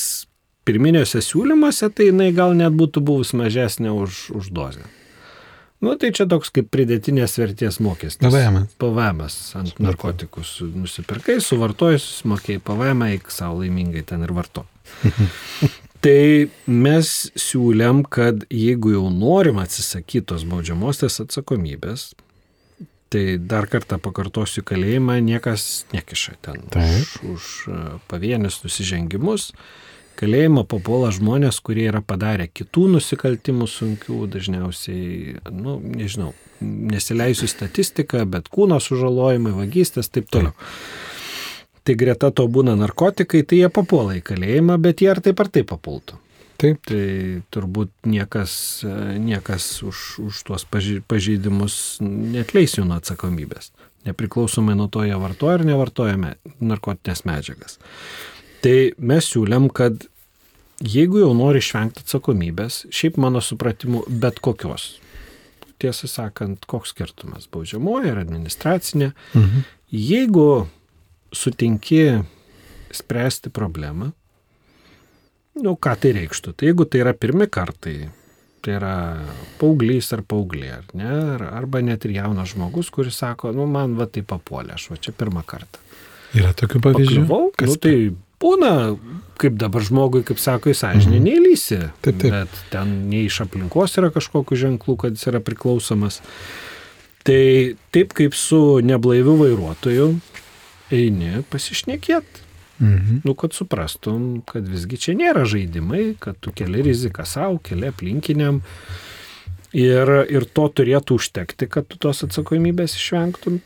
[0.67, 4.85] pirminiuose siūlymuose tai jinai gal net būtų buvus mažesnė už, už dozę.
[5.83, 8.23] Nu, tai čia toks kaip pridėtinės vertės mokestis.
[8.23, 8.67] PVM.
[8.79, 9.23] PVM
[9.59, 14.63] ant narkotikus nusipirkai, suvartojai, susimokėjai PVM, eik savo laimingai ten ir varto.
[16.03, 16.23] Tai
[16.67, 22.09] mes siūlėm, kad jeigu jau norim atsisakyti tos baudžiamosios atsakomybės,
[23.13, 26.83] tai dar kartą pakartosiu kalėjimą, niekas nekiša ten Taip.
[26.97, 27.47] už, už
[28.11, 29.53] pavienius nusižengimus.
[30.19, 38.51] Kalėjimą papuola žmonės, kurie yra padarę kitų nusikaltimų sunkių, dažniausiai, nu, nežinau, nesileisiu statistiką, bet
[38.53, 40.53] kūno sužalojimai, vagystės, taip toliau.
[41.83, 45.49] Tai greta to būna narkotikai, tai jie papuola į kalėjimą, bet jie ar taip ar
[45.51, 46.19] taip papultų.
[46.61, 46.79] Taip.
[46.87, 47.05] Tai
[47.51, 48.53] turbūt niekas,
[49.19, 53.73] niekas už, už tuos pažeidimus netleis jų nuo atsakomybės.
[54.07, 56.15] Nepriklausomai nuo to, jie vartoja ar nevartoja
[56.59, 57.79] narkotinės medžiagas.
[58.63, 60.05] Tai mes siūlėm, kad
[60.83, 64.93] jeigu jau nori išvengti atsakomybės, šiaip mano supratimu, bet kokios,
[65.83, 69.63] tiesą sakant, koks skirtumas, baudžiamoji ar administracinė, Mhm.
[69.91, 70.67] jeigu
[71.33, 72.23] sutinki
[72.93, 74.11] spręsti problemą,
[75.63, 76.53] nu ką tai reikštų?
[76.55, 78.09] Tai jeigu tai yra pirmi kartai,
[78.63, 78.93] tai yra
[79.59, 83.95] paauglys ar paauglė, ar ne, ar- arba net ir jaunas žmogus, kuris sako, nu man
[83.95, 85.79] va tai papuolė, aš va čia pirmą kartą.
[86.33, 87.27] Yra tokių pavyzdžių.
[87.27, 88.73] Pakliuvau, nu, tai būna,
[89.41, 91.23] kaip dabar žmogui, kaip sako, į sąžinę Mhm.
[91.25, 91.79] neįlysi.
[92.01, 92.31] Taip, taip.
[92.31, 96.19] Bet ten nei iš aplinkos yra kažkokių ženklų, kad jis yra priklausomas.
[97.23, 100.19] Tai taip kaip su neblaiviu vairuotoju
[100.91, 102.43] eini pasišnekėti.
[102.81, 103.21] Mhm.
[103.23, 108.61] Nu, kad suprastum, kad visgi čia nėra žaidimai, kad tu keli riziką savo, keli aplinkiniam.
[109.73, 113.61] Ir, ir to turėtų užtekti, kad tu tos atsakomybės išvengtum,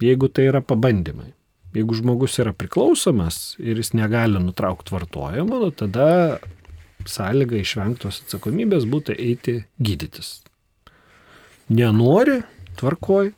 [0.00, 1.32] jeigu tai yra pabandymai.
[1.78, 6.38] Jeigu žmogus yra priklausomas ir jis negali nutraukti vartojimo, nu, tada
[7.06, 10.40] sąlyga išvengtos atsakomybės būtų eiti gydytis.
[11.68, 12.40] Nenori,
[12.80, 13.30] tvarkoj,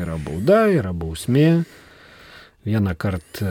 [0.00, 1.64] yra bauda, yra bausmė.
[2.66, 3.50] Vieną kartą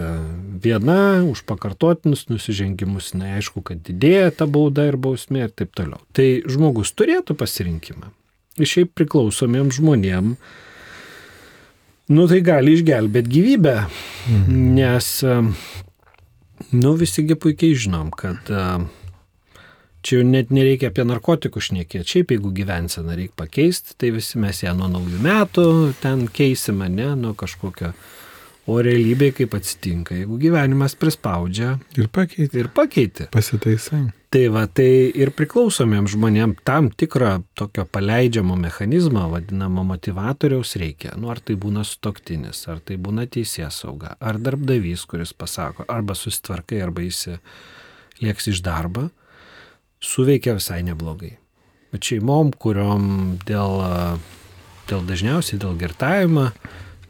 [0.59, 6.01] viena už pakartotinus nusižengimus, neaišku, kad didėja ta bauda ir bausmė ir taip toliau.
[6.11, 8.11] Tai žmogus turėtų pasirinkimą.
[8.59, 10.33] Ir šiaip priklausomiem žmonėm,
[12.13, 14.62] nu tai gali išgelbėti gyvybę, mhm.
[14.78, 15.10] nes,
[16.76, 18.54] nu visigi puikiai žinom, kad
[20.06, 22.06] Čia jau net nereikia apie narkotikų šnekėti.
[22.06, 25.63] Šiaip jeigu gyvenseną reikia pakeisti, tai visi mes ją nuo naujų metų
[25.98, 27.89] ten keisime, ne, nuo kažkokio.
[28.70, 31.80] O realybėje kaip atsitinka, jeigu gyvenimas prispaudžia.
[31.98, 32.62] Ir pakeitė.
[32.62, 33.28] Ir pakeitė.
[33.34, 34.04] Pasitaisai.
[34.36, 41.13] Tai va, tai ir priklausomiems žmonėms tam tikrą tokio paleidžiamo mechanizmo, vadinamo motivatoriaus reikia.
[41.15, 46.17] Nu, ar tai būna stoktinis, ar tai būna teisės sauga, ar darbdavys, kuris pasako, arba
[46.19, 49.06] susitvarkai, arba įsilieks iš darbo
[50.04, 51.38] suveikia visai neblogai.
[51.95, 53.06] Bet šeimom, kuriuom
[53.48, 53.88] dėl,
[54.91, 56.50] dėl dažniausiai dėl girtavimo,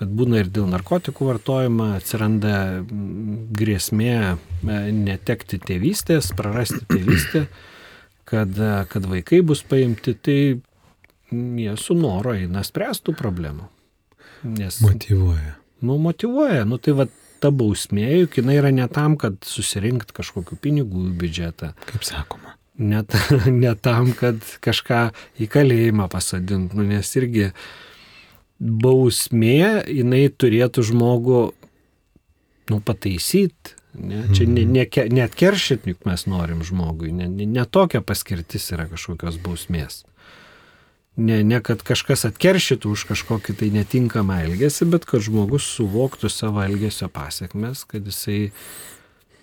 [0.05, 2.55] bet būna ir dėl narkotikų vartojimo, atsiranda
[3.57, 4.37] grėsmė e,
[4.93, 7.45] netekti tėvystės, prarasti tėvystę,
[8.29, 8.55] kad,
[8.91, 10.39] kad vaikai bus paimti, tai
[11.33, 13.69] jie su noro eina spręstų problemų.
[14.45, 15.55] Nes, motivuoja.
[15.85, 16.63] Nu, motivuoja.
[16.69, 17.09] Nu, tai va,
[17.41, 21.73] ta bausmė, juk jinai yra ne tam, kad susirinkti kažkokiu pinigų į biudžetą.
[21.89, 23.03] Kaip sakoma ne,
[23.63, 27.49] ne tam, kad kažką į kalėjimą pasadint, nu, nes irgi
[28.59, 31.41] bausmė, jinai turėtų žmogų
[32.71, 33.75] nu, pataisyti.
[33.95, 34.25] Ne?
[34.35, 34.83] Čia ne, ne,
[35.15, 37.13] net keršit, juk mes norim žmogui.
[37.15, 40.03] Ne, ne, ne paskirtis yra kažkokios bausmės.
[41.15, 46.59] Ne, ne kad kažkas atkeršytų už kažkokį tai netinkamą elgesį, bet kad žmogus suvoktų savo
[46.65, 48.49] elgesio pasiekmes, kad jisai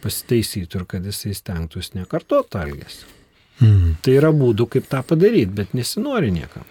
[0.05, 3.09] pasitaisytų ir kad jisai stengtųsi nekartoti elgesio.
[3.63, 3.97] Mm.
[4.05, 6.69] Tai yra būdų, kaip tą padaryti, bet nesinori niekam.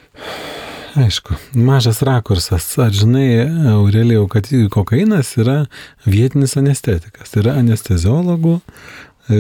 [0.95, 2.65] Aišku, mažas rakursas.
[2.81, 5.65] Ar žinai, Aurelijau, kad kokainas yra
[6.05, 7.31] vietinis anestetikas.
[7.39, 9.39] Yra anesteziologų, e,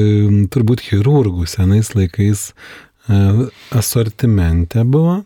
[0.53, 5.21] turbūt chirurgų senais laikais e, asortimente buvo.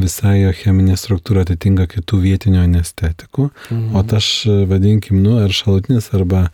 [0.00, 3.50] Visai jo cheminė struktūra atitinka kitų vietinių anestetikų.
[3.70, 3.90] Mhm.
[3.98, 6.48] O tas, vadinkim, nu, ar šalutinis, arba,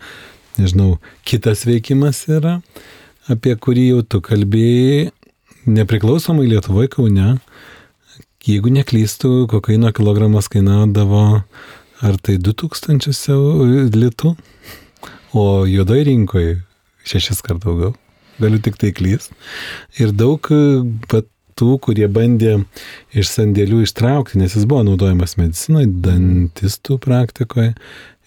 [0.56, 0.96] nežinau,
[1.28, 2.60] kitas veikimas yra
[3.32, 5.10] apie kurį jau tu kalbėjai,
[5.66, 7.36] nepriklausomai Lietuvoje Kaune,
[8.46, 11.42] jeigu neklystų, kokaino kilogramas kainavo
[12.04, 14.34] ar tai 2000 litų,
[15.36, 16.60] o juodai rinkoje
[17.06, 17.94] šešis kart daugiau.
[18.40, 19.30] Galiu tik tai klys.
[19.96, 20.44] Ir daug
[21.08, 22.58] pat tų, kurie bandė
[23.16, 27.72] iš sandėlių ištraukti, nes jis buvo naudojamas medicinoje, dantistų praktikoje.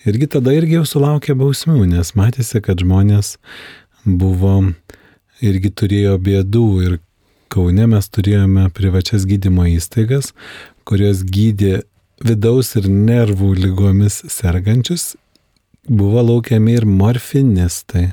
[0.10, 3.36] Irgi tada irgi jau sulaukė bausmių, nes matėsi, kad žmonės
[4.08, 4.55] buvo
[5.45, 6.97] irgi turėjo bėdų ir
[7.49, 10.33] Kaune mes turėjome privačias gydymo įstaigas,
[10.85, 11.81] kurios gydė
[12.25, 15.15] vidaus ir nervų lygomis sergančius,
[15.89, 18.09] buvo laukiami ir morfinistai.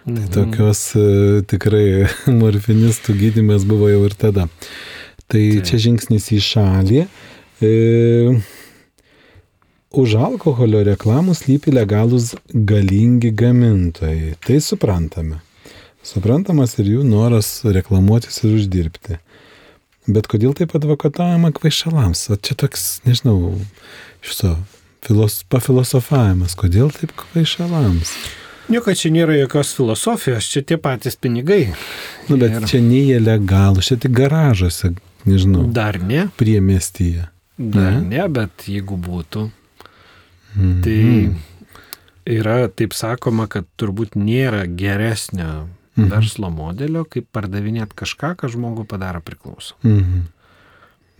[0.00, 0.22] Tai mhm.
[0.22, 1.08] Tai tokios e,
[1.46, 1.84] tikrai
[2.40, 4.48] morfinistų gydimas buvo jau ir tada.
[5.30, 5.66] Tai Taip.
[5.68, 7.04] čia žingsnis į šalį.
[7.62, 7.70] E,
[9.90, 14.36] Už alkoholio reklamų slypi legalūs galingi gamintojai.
[14.38, 15.40] Tai suprantame.
[16.06, 19.18] Suprantamas ir jų noras reklamuotis ir uždirbti.
[20.10, 22.24] Bet kodėl taip advokatavimą kvaišalams?
[22.32, 23.54] O čia toks, nežinau,
[24.24, 24.56] šito
[25.04, 26.56] filos, pafilosofavimas.
[26.58, 28.14] Kodėl taip kvaišalams?
[28.70, 31.72] Nieko čia nėra jokios filosofijos, čia tie patys pinigai.
[32.30, 32.66] Nu, bet ir...
[32.70, 34.94] čia nei jie legalų, čia tik garažuose,
[35.26, 35.66] nežinau.
[35.74, 36.28] Dar ne.
[36.40, 37.26] Priemestyje.
[37.60, 39.50] Dar ne, ne bet jeigu būtų,
[40.56, 40.82] Mm.
[40.82, 46.10] Tai yra taip sakoma, kad turbūt nėra geresnio mm.
[46.10, 49.76] verslo modelio, kaip pardavinėti kažką, ką žmogų padaro priklauso.
[49.86, 50.28] Mm.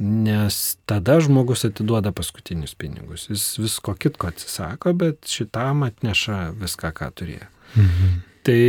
[0.00, 0.56] Nes
[0.88, 3.26] tada žmogus atiduoda paskutinius pinigus.
[3.28, 7.48] Jis visko kitko atsisako, bet šitam atneša viską, ką turėjo.
[7.76, 8.14] Mhm.
[8.48, 8.62] Tai,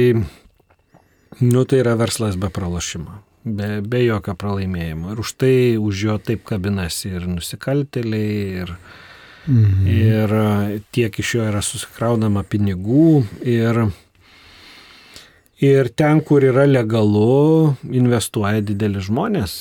[1.40, 5.14] nu, tai yra verslas be pralašimo, be, be jokio pralaimėjimo.
[5.16, 8.36] Ir už tai už jo taip kabinasi ir nusikaltėliai,
[8.66, 8.76] ir,
[9.48, 9.88] Mhm.
[9.88, 13.88] Ir e, tiek iš jo yra susikraunama pinigų ir,
[15.62, 19.56] ir ten, kur yra legalu, investuoja dideli žmonės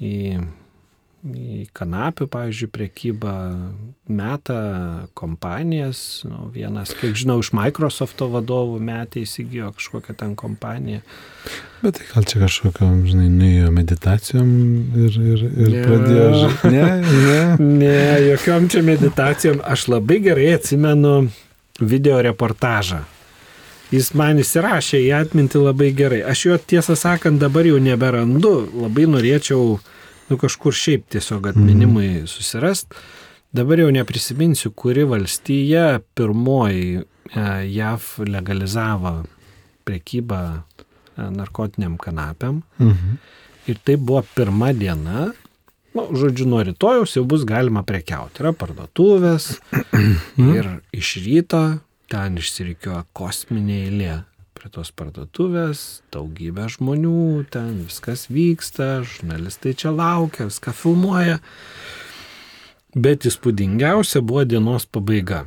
[0.00, 0.16] į
[1.20, 3.34] į kanapių, pavyzdžiui, priekybą
[4.08, 4.60] metą
[5.18, 6.22] kompanijas.
[6.24, 11.02] Nu, vienas, kiek žinau, iš Microsofto vadovų metė įsigijo kažkokią ten kompaniją.
[11.82, 14.50] Bet tai gal čia kažkokiam, žinai, nuėjo meditacijom
[15.04, 15.84] ir, ir, ir ne.
[15.84, 16.50] pradėjo.
[16.72, 17.38] Ne, ne.
[17.84, 19.60] ne, jokiom čia meditacijom.
[19.64, 21.16] Aš labai gerai atsimenu
[21.80, 23.04] video reportažą.
[23.90, 26.20] Jis man įsirašė į atmintį labai gerai.
[26.22, 28.52] Aš jo tiesą sakant dabar jau neberandu.
[28.84, 29.80] Labai norėčiau
[30.30, 32.28] nu kažkur šiaip tiesiog atminimui mm.
[32.30, 32.94] susirast.
[33.50, 37.04] Dabar jau neprisiminsiu, kuri valstija pirmoji e,
[37.74, 39.24] JAV legalizavo
[39.88, 42.62] prekybą e, narkotiniam kanapėm.
[42.78, 43.18] Mhm.
[43.70, 45.28] Ir tai buvo pirma diena,
[45.94, 48.38] nu, žodžiu, nuo rytojaus jau bus galima prekiauti.
[48.44, 50.54] Yra parduotuvės mhm.
[50.54, 51.64] ir iš ryto
[52.10, 54.16] ten išsirikioja kosminė eilė
[54.60, 61.38] prie tos parduotuvės, daugybė žmonių, ten viskas vyksta, žurnalistai čia laukia, viską filmuoja.
[62.92, 65.44] Bet įspūdingiausia buvo dienos pabaiga.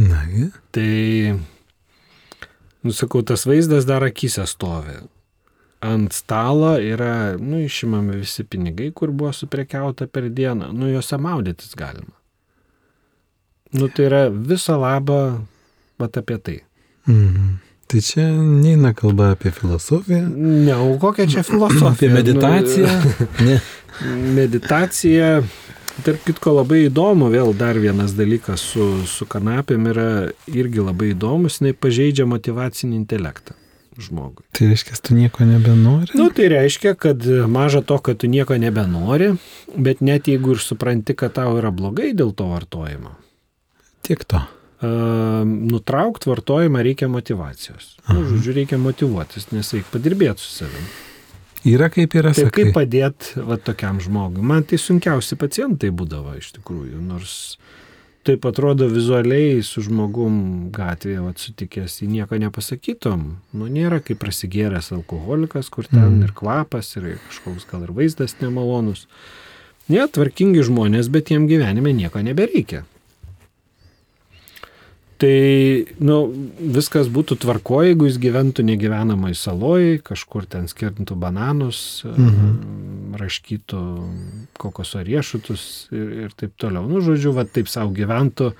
[0.00, 0.48] Nagi.
[0.74, 1.36] Tai,
[2.84, 4.96] nusakau, tas vaizdas dar akise stovi.
[5.84, 10.72] Ant stalo yra, nu, išimami visi pinigai, kur buvo suprekiauta per dieną.
[10.74, 12.16] Nu, juose maudytis galima.
[13.76, 15.20] Nu, tai yra viso labo,
[16.00, 16.58] bet apie tai.
[17.06, 17.54] Mhm.
[17.86, 20.26] Tai čia neina kalba apie filosofiją.
[20.36, 21.92] Ne, o kokia čia filosofija?
[21.92, 22.88] Apie meditaciją.
[23.46, 23.58] Nu.
[24.40, 25.28] Meditacija,
[26.04, 30.08] tarp kitko labai įdomu, vėl dar vienas dalykas su, su kanapėm yra
[30.50, 33.54] irgi labai įdomus, jinai pažeidžia motivacinį intelektą
[34.02, 34.44] žmogui.
[34.52, 36.10] Tai reiškia, tu nieko nebenori?
[36.18, 39.30] Nu, tai reiškia, kad maža to, kad tu nieko nebenori,
[39.72, 43.14] bet net jeigu ir supranti, kad tau yra blogai dėl to vartojimo.
[44.04, 44.42] Tiek to
[44.82, 47.94] nutraukti vartojimą reikia motivacijos.
[48.10, 50.88] Nu, žodžiu, reikia motivuotis, nes reikia padirbėti su savimi.
[51.66, 52.50] Yra kaip yra sakai.
[52.50, 54.44] Tai kaip padėti va, tokiam žmogui?
[54.44, 57.56] Man tai sunkiausi pacientai būdavo iš tikrųjų, nors
[58.26, 63.24] taip atrodo vizualiai su žmogum gatvėje va, sutikęs, į nieko nepasakytom.
[63.56, 66.26] Nu, nėra kaip prasigėręs alkoholikas, kur ten mm.
[66.26, 69.06] ir kvapas, ir kažkoks gal ir vaizdas nemalonus.
[69.90, 72.84] Netvarkingi žmonės, bet jiem gyvenime nieko nebereikia.
[75.16, 75.36] Tai,
[76.04, 76.16] nu,
[76.76, 83.14] viskas būtų tvarko, jeigu jis gyventų negyvenamai saloj, kažkur ten skirtintų bananus, mhm.
[83.16, 83.80] raškytų
[84.60, 85.62] kokoso riešutus
[85.94, 86.84] ir, ir taip toliau.
[86.90, 88.50] Nu, žodžiu, va taip savo gyventų,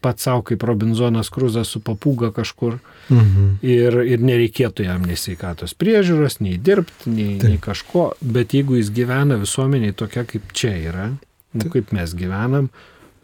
[0.00, 2.78] pats savo kaip Robinzonas Kruzas su papūga kažkur
[3.12, 3.58] mhm.
[3.60, 7.50] ir, ir nereikėtų jam nei sveikatos priežiūros, nei dirbti, nei, taip.
[7.50, 11.10] nei kažko, bet jeigu jis gyvena visuomeniai tokia, kaip čia yra,
[11.52, 12.72] nu, kaip mes gyvenam,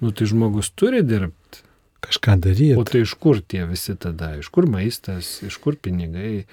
[0.05, 1.65] nu, tai žmogus turi dirbti
[2.05, 2.77] kažką daryti.
[2.79, 4.35] O tai iš kur tie visi tada?
[4.41, 6.47] Iš kur maistas, iš kur pinigai?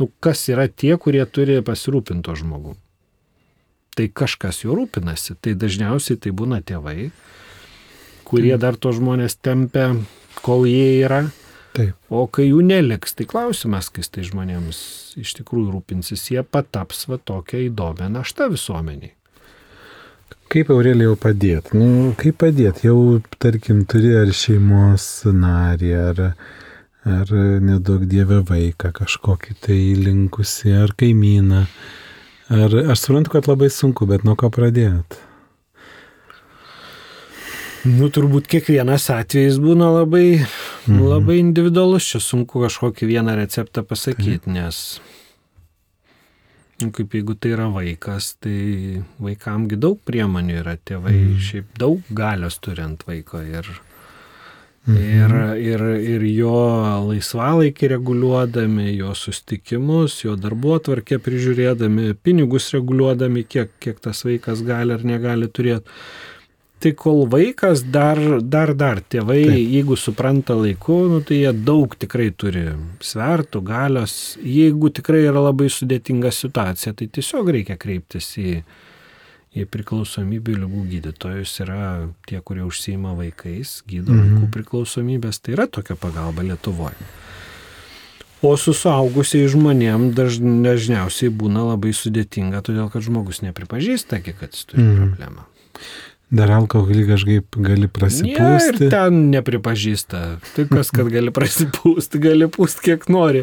[0.00, 2.76] Nu, kas yra tie, kurie turi pasirūpinto žmogų?
[3.96, 5.36] Tai kažkas juo rūpinasi.
[5.42, 7.10] Tai dažniausiai tai būna tėvai,
[8.24, 9.92] kurie dar to žmonės tempia,
[10.40, 11.26] kol jie yra.
[11.76, 11.94] Taip.
[12.10, 14.80] O kai jų neliks, tai klausimas, kai tai žmonėms
[15.20, 19.14] iš tikrųjų rūpinsis, jie pataps va tokia įdomia našta visuomeniai.
[20.50, 21.76] Kaip Aurelijau padėti?
[21.78, 22.88] Nu, kaip padėti?
[22.88, 26.22] Jau, tarkim, turi ar šeimos narį, ar,
[27.06, 31.64] ar nedaug dievę vaiką kažkokį tai linkusi, ar kaimyną.
[32.50, 35.22] Ar, aš suprantu, kad labai sunku, bet nuo ko pradėti?
[37.86, 40.98] Nu, turbūt kiekvienas atvejis būna labai, mhm.
[41.14, 44.58] labai individualus, čia sunku kažkokį vieną receptą pasakyti, mhm.
[44.58, 45.00] nes
[46.96, 51.38] kaip jeigu tai yra vaikas, tai vaikamgi daug priemonių yra, tėvai mm.
[51.44, 53.88] šiaip daug galios turi ant vaiko ir, mm
[54.88, 55.82] ir, ir,
[56.14, 56.54] ir jo
[57.10, 64.96] laisvalaikį reguliuodami, jo sustikimus, jo darbo atvarkę prižiūrėdami, pinigus reguliuodami, kiek, kiek tas vaikas gali
[64.96, 65.90] ar negali turėti.
[66.80, 69.72] Tai kol vaikas dar, dar, dar tėvai, Taip.
[69.74, 72.70] jeigu supranta laiku, nu, tai jie daug tikrai turi
[73.04, 74.14] svertų, galios.
[74.40, 78.54] Jeigu tikrai yra labai sudėtinga situacija, tai tiesiog reikia kreiptis į,
[79.60, 81.58] į priklausomybę lygų gydytojus.
[81.66, 81.82] Yra
[82.24, 84.40] tie, kurie užsima vaikais, gydo mhm.
[84.40, 87.12] vaikų priklausomybės, tai yra tokia pagalba Lietuvoje.
[88.40, 94.64] O su suaugusiai žmonėm daž, dažniausiai būna labai sudėtinga, todėl kad žmogus nepripažįsta, kad jis
[94.70, 95.10] turi mm.
[95.10, 95.44] problemą.
[96.30, 98.36] Dar alkoholį kažkaip gali prasipūsti.
[98.38, 100.20] Ja, ir ten nepripažįsta.
[100.54, 103.42] Tai kas, kad gali prasipūsti, gali pūsti kiek nori.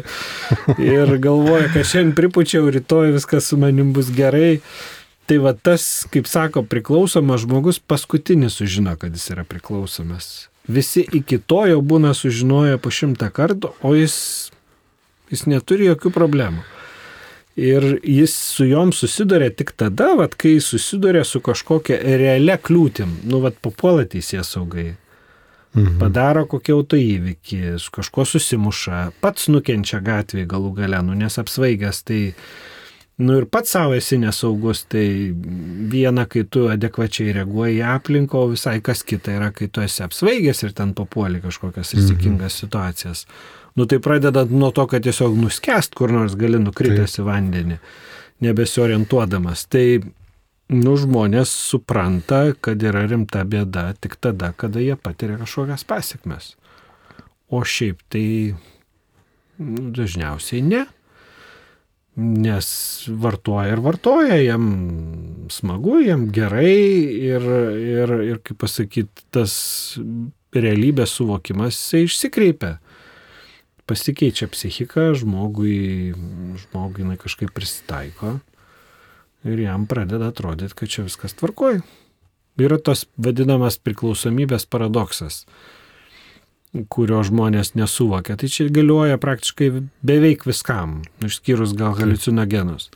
[0.80, 4.62] Ir galvoja, kad šiandien pripučiau, rytoj viskas su manim bus gerai.
[5.28, 10.48] Tai va tas, kaip sako, priklausomas žmogus paskutinis sužino, kad jis yra priklausomas.
[10.64, 14.16] Visi iki to jau būna sužinoję po šimtą kartų, o jis,
[15.28, 16.64] jis neturi jokių problemų.
[17.58, 23.16] Ir jis su jom susiduria tik tada, vat, kai susiduria su kažkokia realia kliūtim.
[23.26, 24.92] Nu, vat, papuola teisės saugai.
[25.76, 25.98] Mhm.
[26.00, 32.20] Padaro kokį autoįvykį, su kažkuo susimuša, pats nukenčia gatvėje galų gale, nu, nes apsvaigęs, tai,
[33.20, 35.04] nu ir pats savo esi nesaugus, tai
[35.92, 40.02] viena, kai tu adekvačiai reaguoji į aplinką, o visai kas kita yra, kai tu esi
[40.06, 42.00] apsvaigęs ir ten papuoli kažkokias mhm.
[42.00, 42.60] rizikingas mhm.
[42.62, 43.26] situacijas.
[43.78, 47.76] Nu tai pradedant nuo to, kad tiesiog nuskest kur nors gali nukritęs į vandenį,
[48.42, 49.68] nebesiorientuodamas.
[49.70, 49.84] Tai
[50.68, 56.50] Nu, žmonės supranta, kad yra rimta bėda tik tada, kada jie patiria kažkokias pasiekmes.
[57.48, 58.52] O šiaip tai
[59.56, 60.82] nu, dažniausiai ne.
[62.18, 62.68] Nes
[63.08, 64.66] vartoja ir vartoja, jam
[65.54, 66.76] smagu, jam gerai
[67.16, 67.48] ir,
[67.80, 69.54] ir, ir kaip pasakyti, tas
[70.52, 72.74] realybės suvokimas jisai išsikreipia.
[73.88, 76.12] Pasikeičia psichika, žmogui,
[76.60, 78.36] žmogui jinai kažkaip prisitaiko
[79.48, 81.80] ir jam pradeda atrodyti, kad čia viskas tvarkoja.
[82.58, 85.44] Yra tas vadinamas priklausomybės paradoksas
[86.92, 88.36] kurio žmonės nesuvokia.
[88.36, 89.70] Tai čia galioja praktiškai
[90.04, 92.90] beveik viskam, išskyrus gal halucinogenus.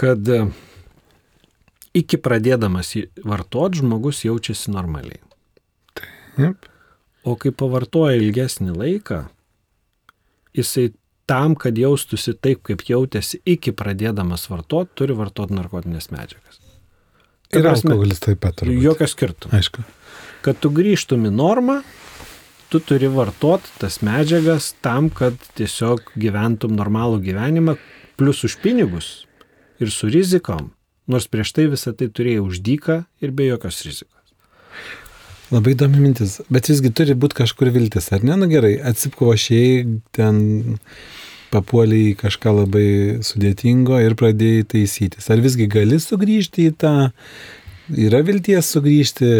[0.00, 0.42] Kad e,
[1.96, 2.92] iki pradėdamas
[3.24, 5.20] vartoti žmogus jaučiasi normaliai.
[6.36, 6.68] Taip.
[7.24, 9.24] O kai pavartoja ilgesnį laiką,
[10.56, 10.90] jisai
[11.30, 16.58] tam, kad jaustųsi taip, kaip jautėsi iki pradėdamas vartoti, turi vartoti narkotinės medžiagas.
[17.54, 18.60] Ir alkoholis taip pat.
[18.60, 18.82] Turbūt.
[18.82, 19.54] Jokio skirtumo.
[19.58, 19.82] Aišku.
[20.44, 21.80] Kad tu grįžtum į normą,
[22.70, 27.76] tu turi vartoti tas medžiagas tam, kad tiesiog gyventum normalų gyvenimą,
[28.18, 29.10] plus už pinigus
[29.82, 30.70] ir su rizikom,
[31.10, 34.19] nors prieš tai visą tai turėjai už dyką ir be jokios rizikos.
[35.50, 38.36] Labai įdomi mintis, bet visgi turi būti kažkur viltis, ar ne?
[38.36, 39.82] Na nu, gerai, atsipkošiai,
[40.14, 40.38] ten
[41.50, 42.86] papuoliai į kažką labai
[43.26, 45.26] sudėtingo ir pradėjai taisytis.
[45.26, 46.94] Ar visgi gali sugrįžti į tą,
[47.90, 49.32] yra vilties sugrįžti,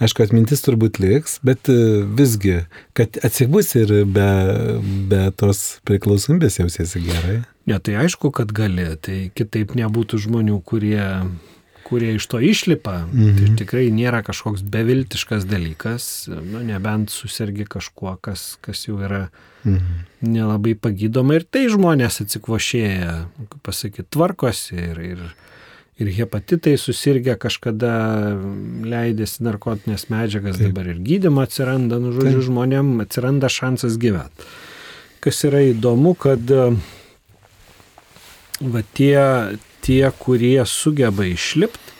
[0.00, 2.60] aišku, atmintis turbūt liks, bet e, visgi,
[2.96, 4.30] kad atsibus ir be,
[5.10, 7.40] be tos priklausomybės jausiesi gerai.
[7.68, 11.02] Ne, tai aišku, kad gali, tai kitaip nebūtų žmonių, kurie
[11.90, 13.36] kurie iš to išlipa, mhm.
[13.36, 19.26] tai tikrai nėra kažkoks beviltiškas dalykas, nu, nebent susirgi kažkuo, kas, kas jau yra
[19.64, 20.04] mhm.
[20.30, 23.16] nelabai pagydoma ir tai žmonės atsikvošėja,
[23.66, 25.24] pasakyti, tvarkosi ir, ir,
[26.00, 27.92] ir hepatitai susirgę kažkada
[28.86, 30.70] leidėsi narkotinės medžiagas, Taip.
[30.70, 32.46] dabar ir gydimo atsiranda, nu, žodžiu, Taip.
[32.52, 34.48] žmonėm atsiranda šansas gyventi.
[35.20, 36.54] Kas yra įdomu, kad
[38.60, 39.18] va tie,
[39.84, 41.96] tie, kurie sugeba išlipti,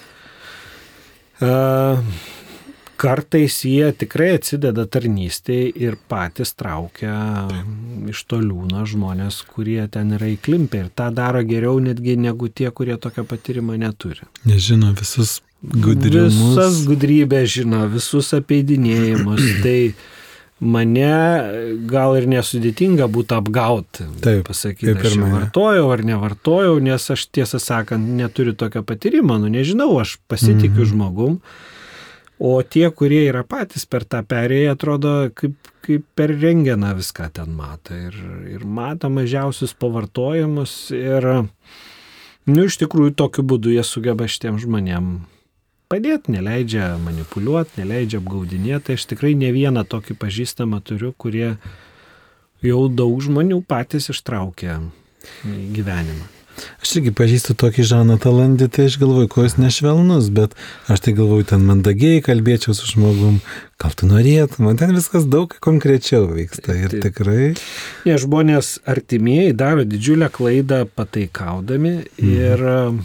[3.00, 7.14] kartais jie tikrai atsideda tarnystėje ir patys traukia
[8.10, 12.68] iš to liūno žmonės, kurie ten yra įklimpę ir tą daro geriau netgi negu tie,
[12.68, 14.28] kurie tokio patyrimo neturi.
[14.44, 16.36] Nežino visus gudrius.
[16.36, 19.46] Visas gudrybės žino, visus apeidinėjimus.
[19.64, 19.78] tai
[20.60, 21.12] mane
[21.88, 24.06] gal ir nesudėtinga būtų apgauti.
[24.24, 29.92] Taip, pasakyti, aš vartojau ar nevartojau, nes aš tiesą sakant neturiu tokio patyrimo, nu nežinau,
[30.02, 30.90] aš pasitikiu mhm.
[30.92, 31.38] žmogum.
[32.40, 37.52] O tie, kurie yra patys per tą perėję, atrodo, kaip, kaip per rengeną viską ten
[37.52, 37.92] mato.
[37.92, 38.16] Ir,
[38.48, 40.72] ir mato mažiausius pavartojimus.
[40.96, 41.28] Ir,
[42.48, 45.12] nu, iš tikrųjų, tokiu būdu jie sugeba šitiem žmonėm
[45.90, 48.84] padėti, neleidžia manipuliuoti, neleidžia apgaudinėti.
[48.86, 51.56] Tai aš tikrai ne vieną tokį pažįstamą turiu, kurie
[52.62, 54.78] jau daug žmonių patys ištraukė
[55.74, 56.28] gyvenimą.
[56.84, 60.52] Aš irgi pažįstu tokį Žaną Talandį, tai aš galvoju, ko jis nešvelnus, bet
[60.92, 63.38] aš tai galvoju, ten mandagiai kalbėčiau su žmogum,
[63.80, 67.06] gal tu norėtum, man ten viskas daug konkrečiau vyksta ir Taip.
[67.06, 67.46] tikrai.
[68.04, 73.00] Ne, žmonės artimieji daro didžiulę klaidą pataikaudami mhm.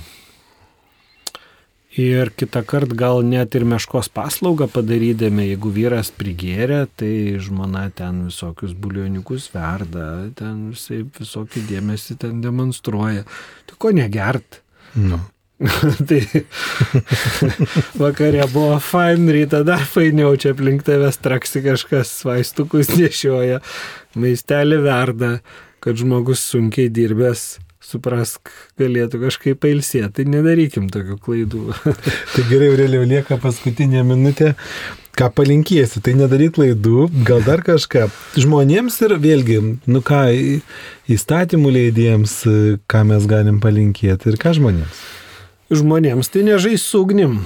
[1.97, 8.25] Ir kitą kartą gal net ir meškos paslaugą padarydami, jeigu vyras prigėrė, tai žmona ten
[8.27, 13.23] visokius bulioniukus verda, ten visai visokį dėmesį ten demonstruoja.
[13.69, 14.61] Tai ko negert?
[14.95, 15.21] Nu.
[16.09, 16.19] tai
[17.95, 23.61] vakarė buvo fain, ryta dar fainiau, čia aplink tavęs traksi kažkas, vaistukus nešioja,
[24.19, 25.37] maistelį verda,
[25.79, 27.53] kad žmogus sunkiai dirbęs
[27.85, 30.11] suprask, galėtų kažkaip pailsėti.
[30.17, 31.63] Tai nedarykim tokių klaidų.
[32.33, 34.53] tai gerai, realiai lieka paskutinė minutė.
[35.15, 38.09] Ką palinkėsi, tai nedaryk klaidų, gal dar kažką.
[38.35, 40.25] Žmonėms ir vėlgi, nu ką,
[41.15, 42.33] įstatymų leidėjams,
[42.91, 45.05] ką mes galim palinkėti ir ką žmonėms.
[45.71, 47.39] Žmonėms tai nežais su ugnim.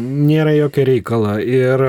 [0.00, 1.36] Nėra jokio reikalo.
[1.38, 1.84] Ir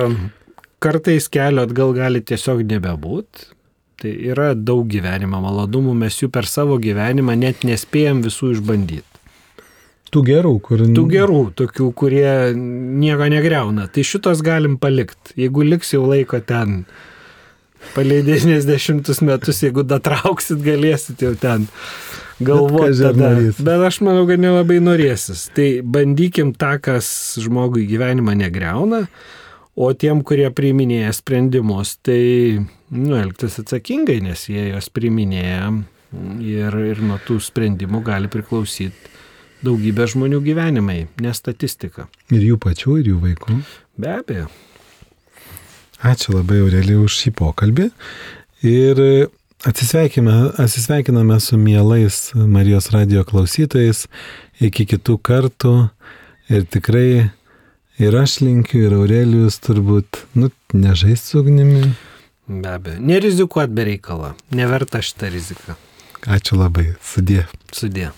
[0.84, 3.55] kartais kelio atgal gali tiesiog nebebūti.
[4.02, 9.16] Tai yra daug gyvenimo malonumų, mes jų per savo gyvenimą net nespėjom visų išbandyti.
[10.12, 10.84] Tų gerų, kur...
[10.96, 13.88] Tų gerų, tokių, kurie nieko negreuna.
[13.92, 15.34] Tai šitos galim palikti.
[15.42, 16.84] Jeigu liks jau laiko ten,
[17.96, 21.68] paleidėsnės dešimtus metus, jeigu datrauksit, galėsit jau ten
[22.40, 23.32] galvoti tada.
[23.60, 25.48] Bet aš manau, kad nelabai norėsis.
[25.56, 27.08] Tai bandykim tą, kas
[27.42, 29.06] žmogui gyvenimą negreuna,
[29.76, 32.62] o tiem, kurie priiminėja sprendimus, tai
[32.92, 35.72] nu, elgtis atsakingai, nes jie juos priminėja
[36.44, 39.14] ir, ir nuo tų sprendimų gali priklausyti
[39.66, 42.10] daugybė žmonių gyvenimai, ne statistika.
[42.34, 43.58] Ir jų pačių, ir jų vaikų.
[44.02, 44.50] Be abejo.
[46.06, 47.90] Ačiū labai Aurelija už šį pokalbį.
[48.68, 49.02] Ir
[49.66, 54.06] atsisveikiname su mielais Marijos radio klausytojais.
[54.62, 55.74] Iki kitų kartų.
[56.54, 57.32] Ir tikrai
[58.00, 61.94] ir aš linkiu, ir Aurelijus turbūt, nu, nežais su ugnimi.
[62.48, 63.02] Be abejo.
[63.02, 64.34] Nerizikuot be reikalo.
[64.56, 65.78] Neverta šitą riziką.
[66.26, 66.94] Ačiū labai.
[67.06, 67.46] Sudė.
[67.74, 68.12] Sudė.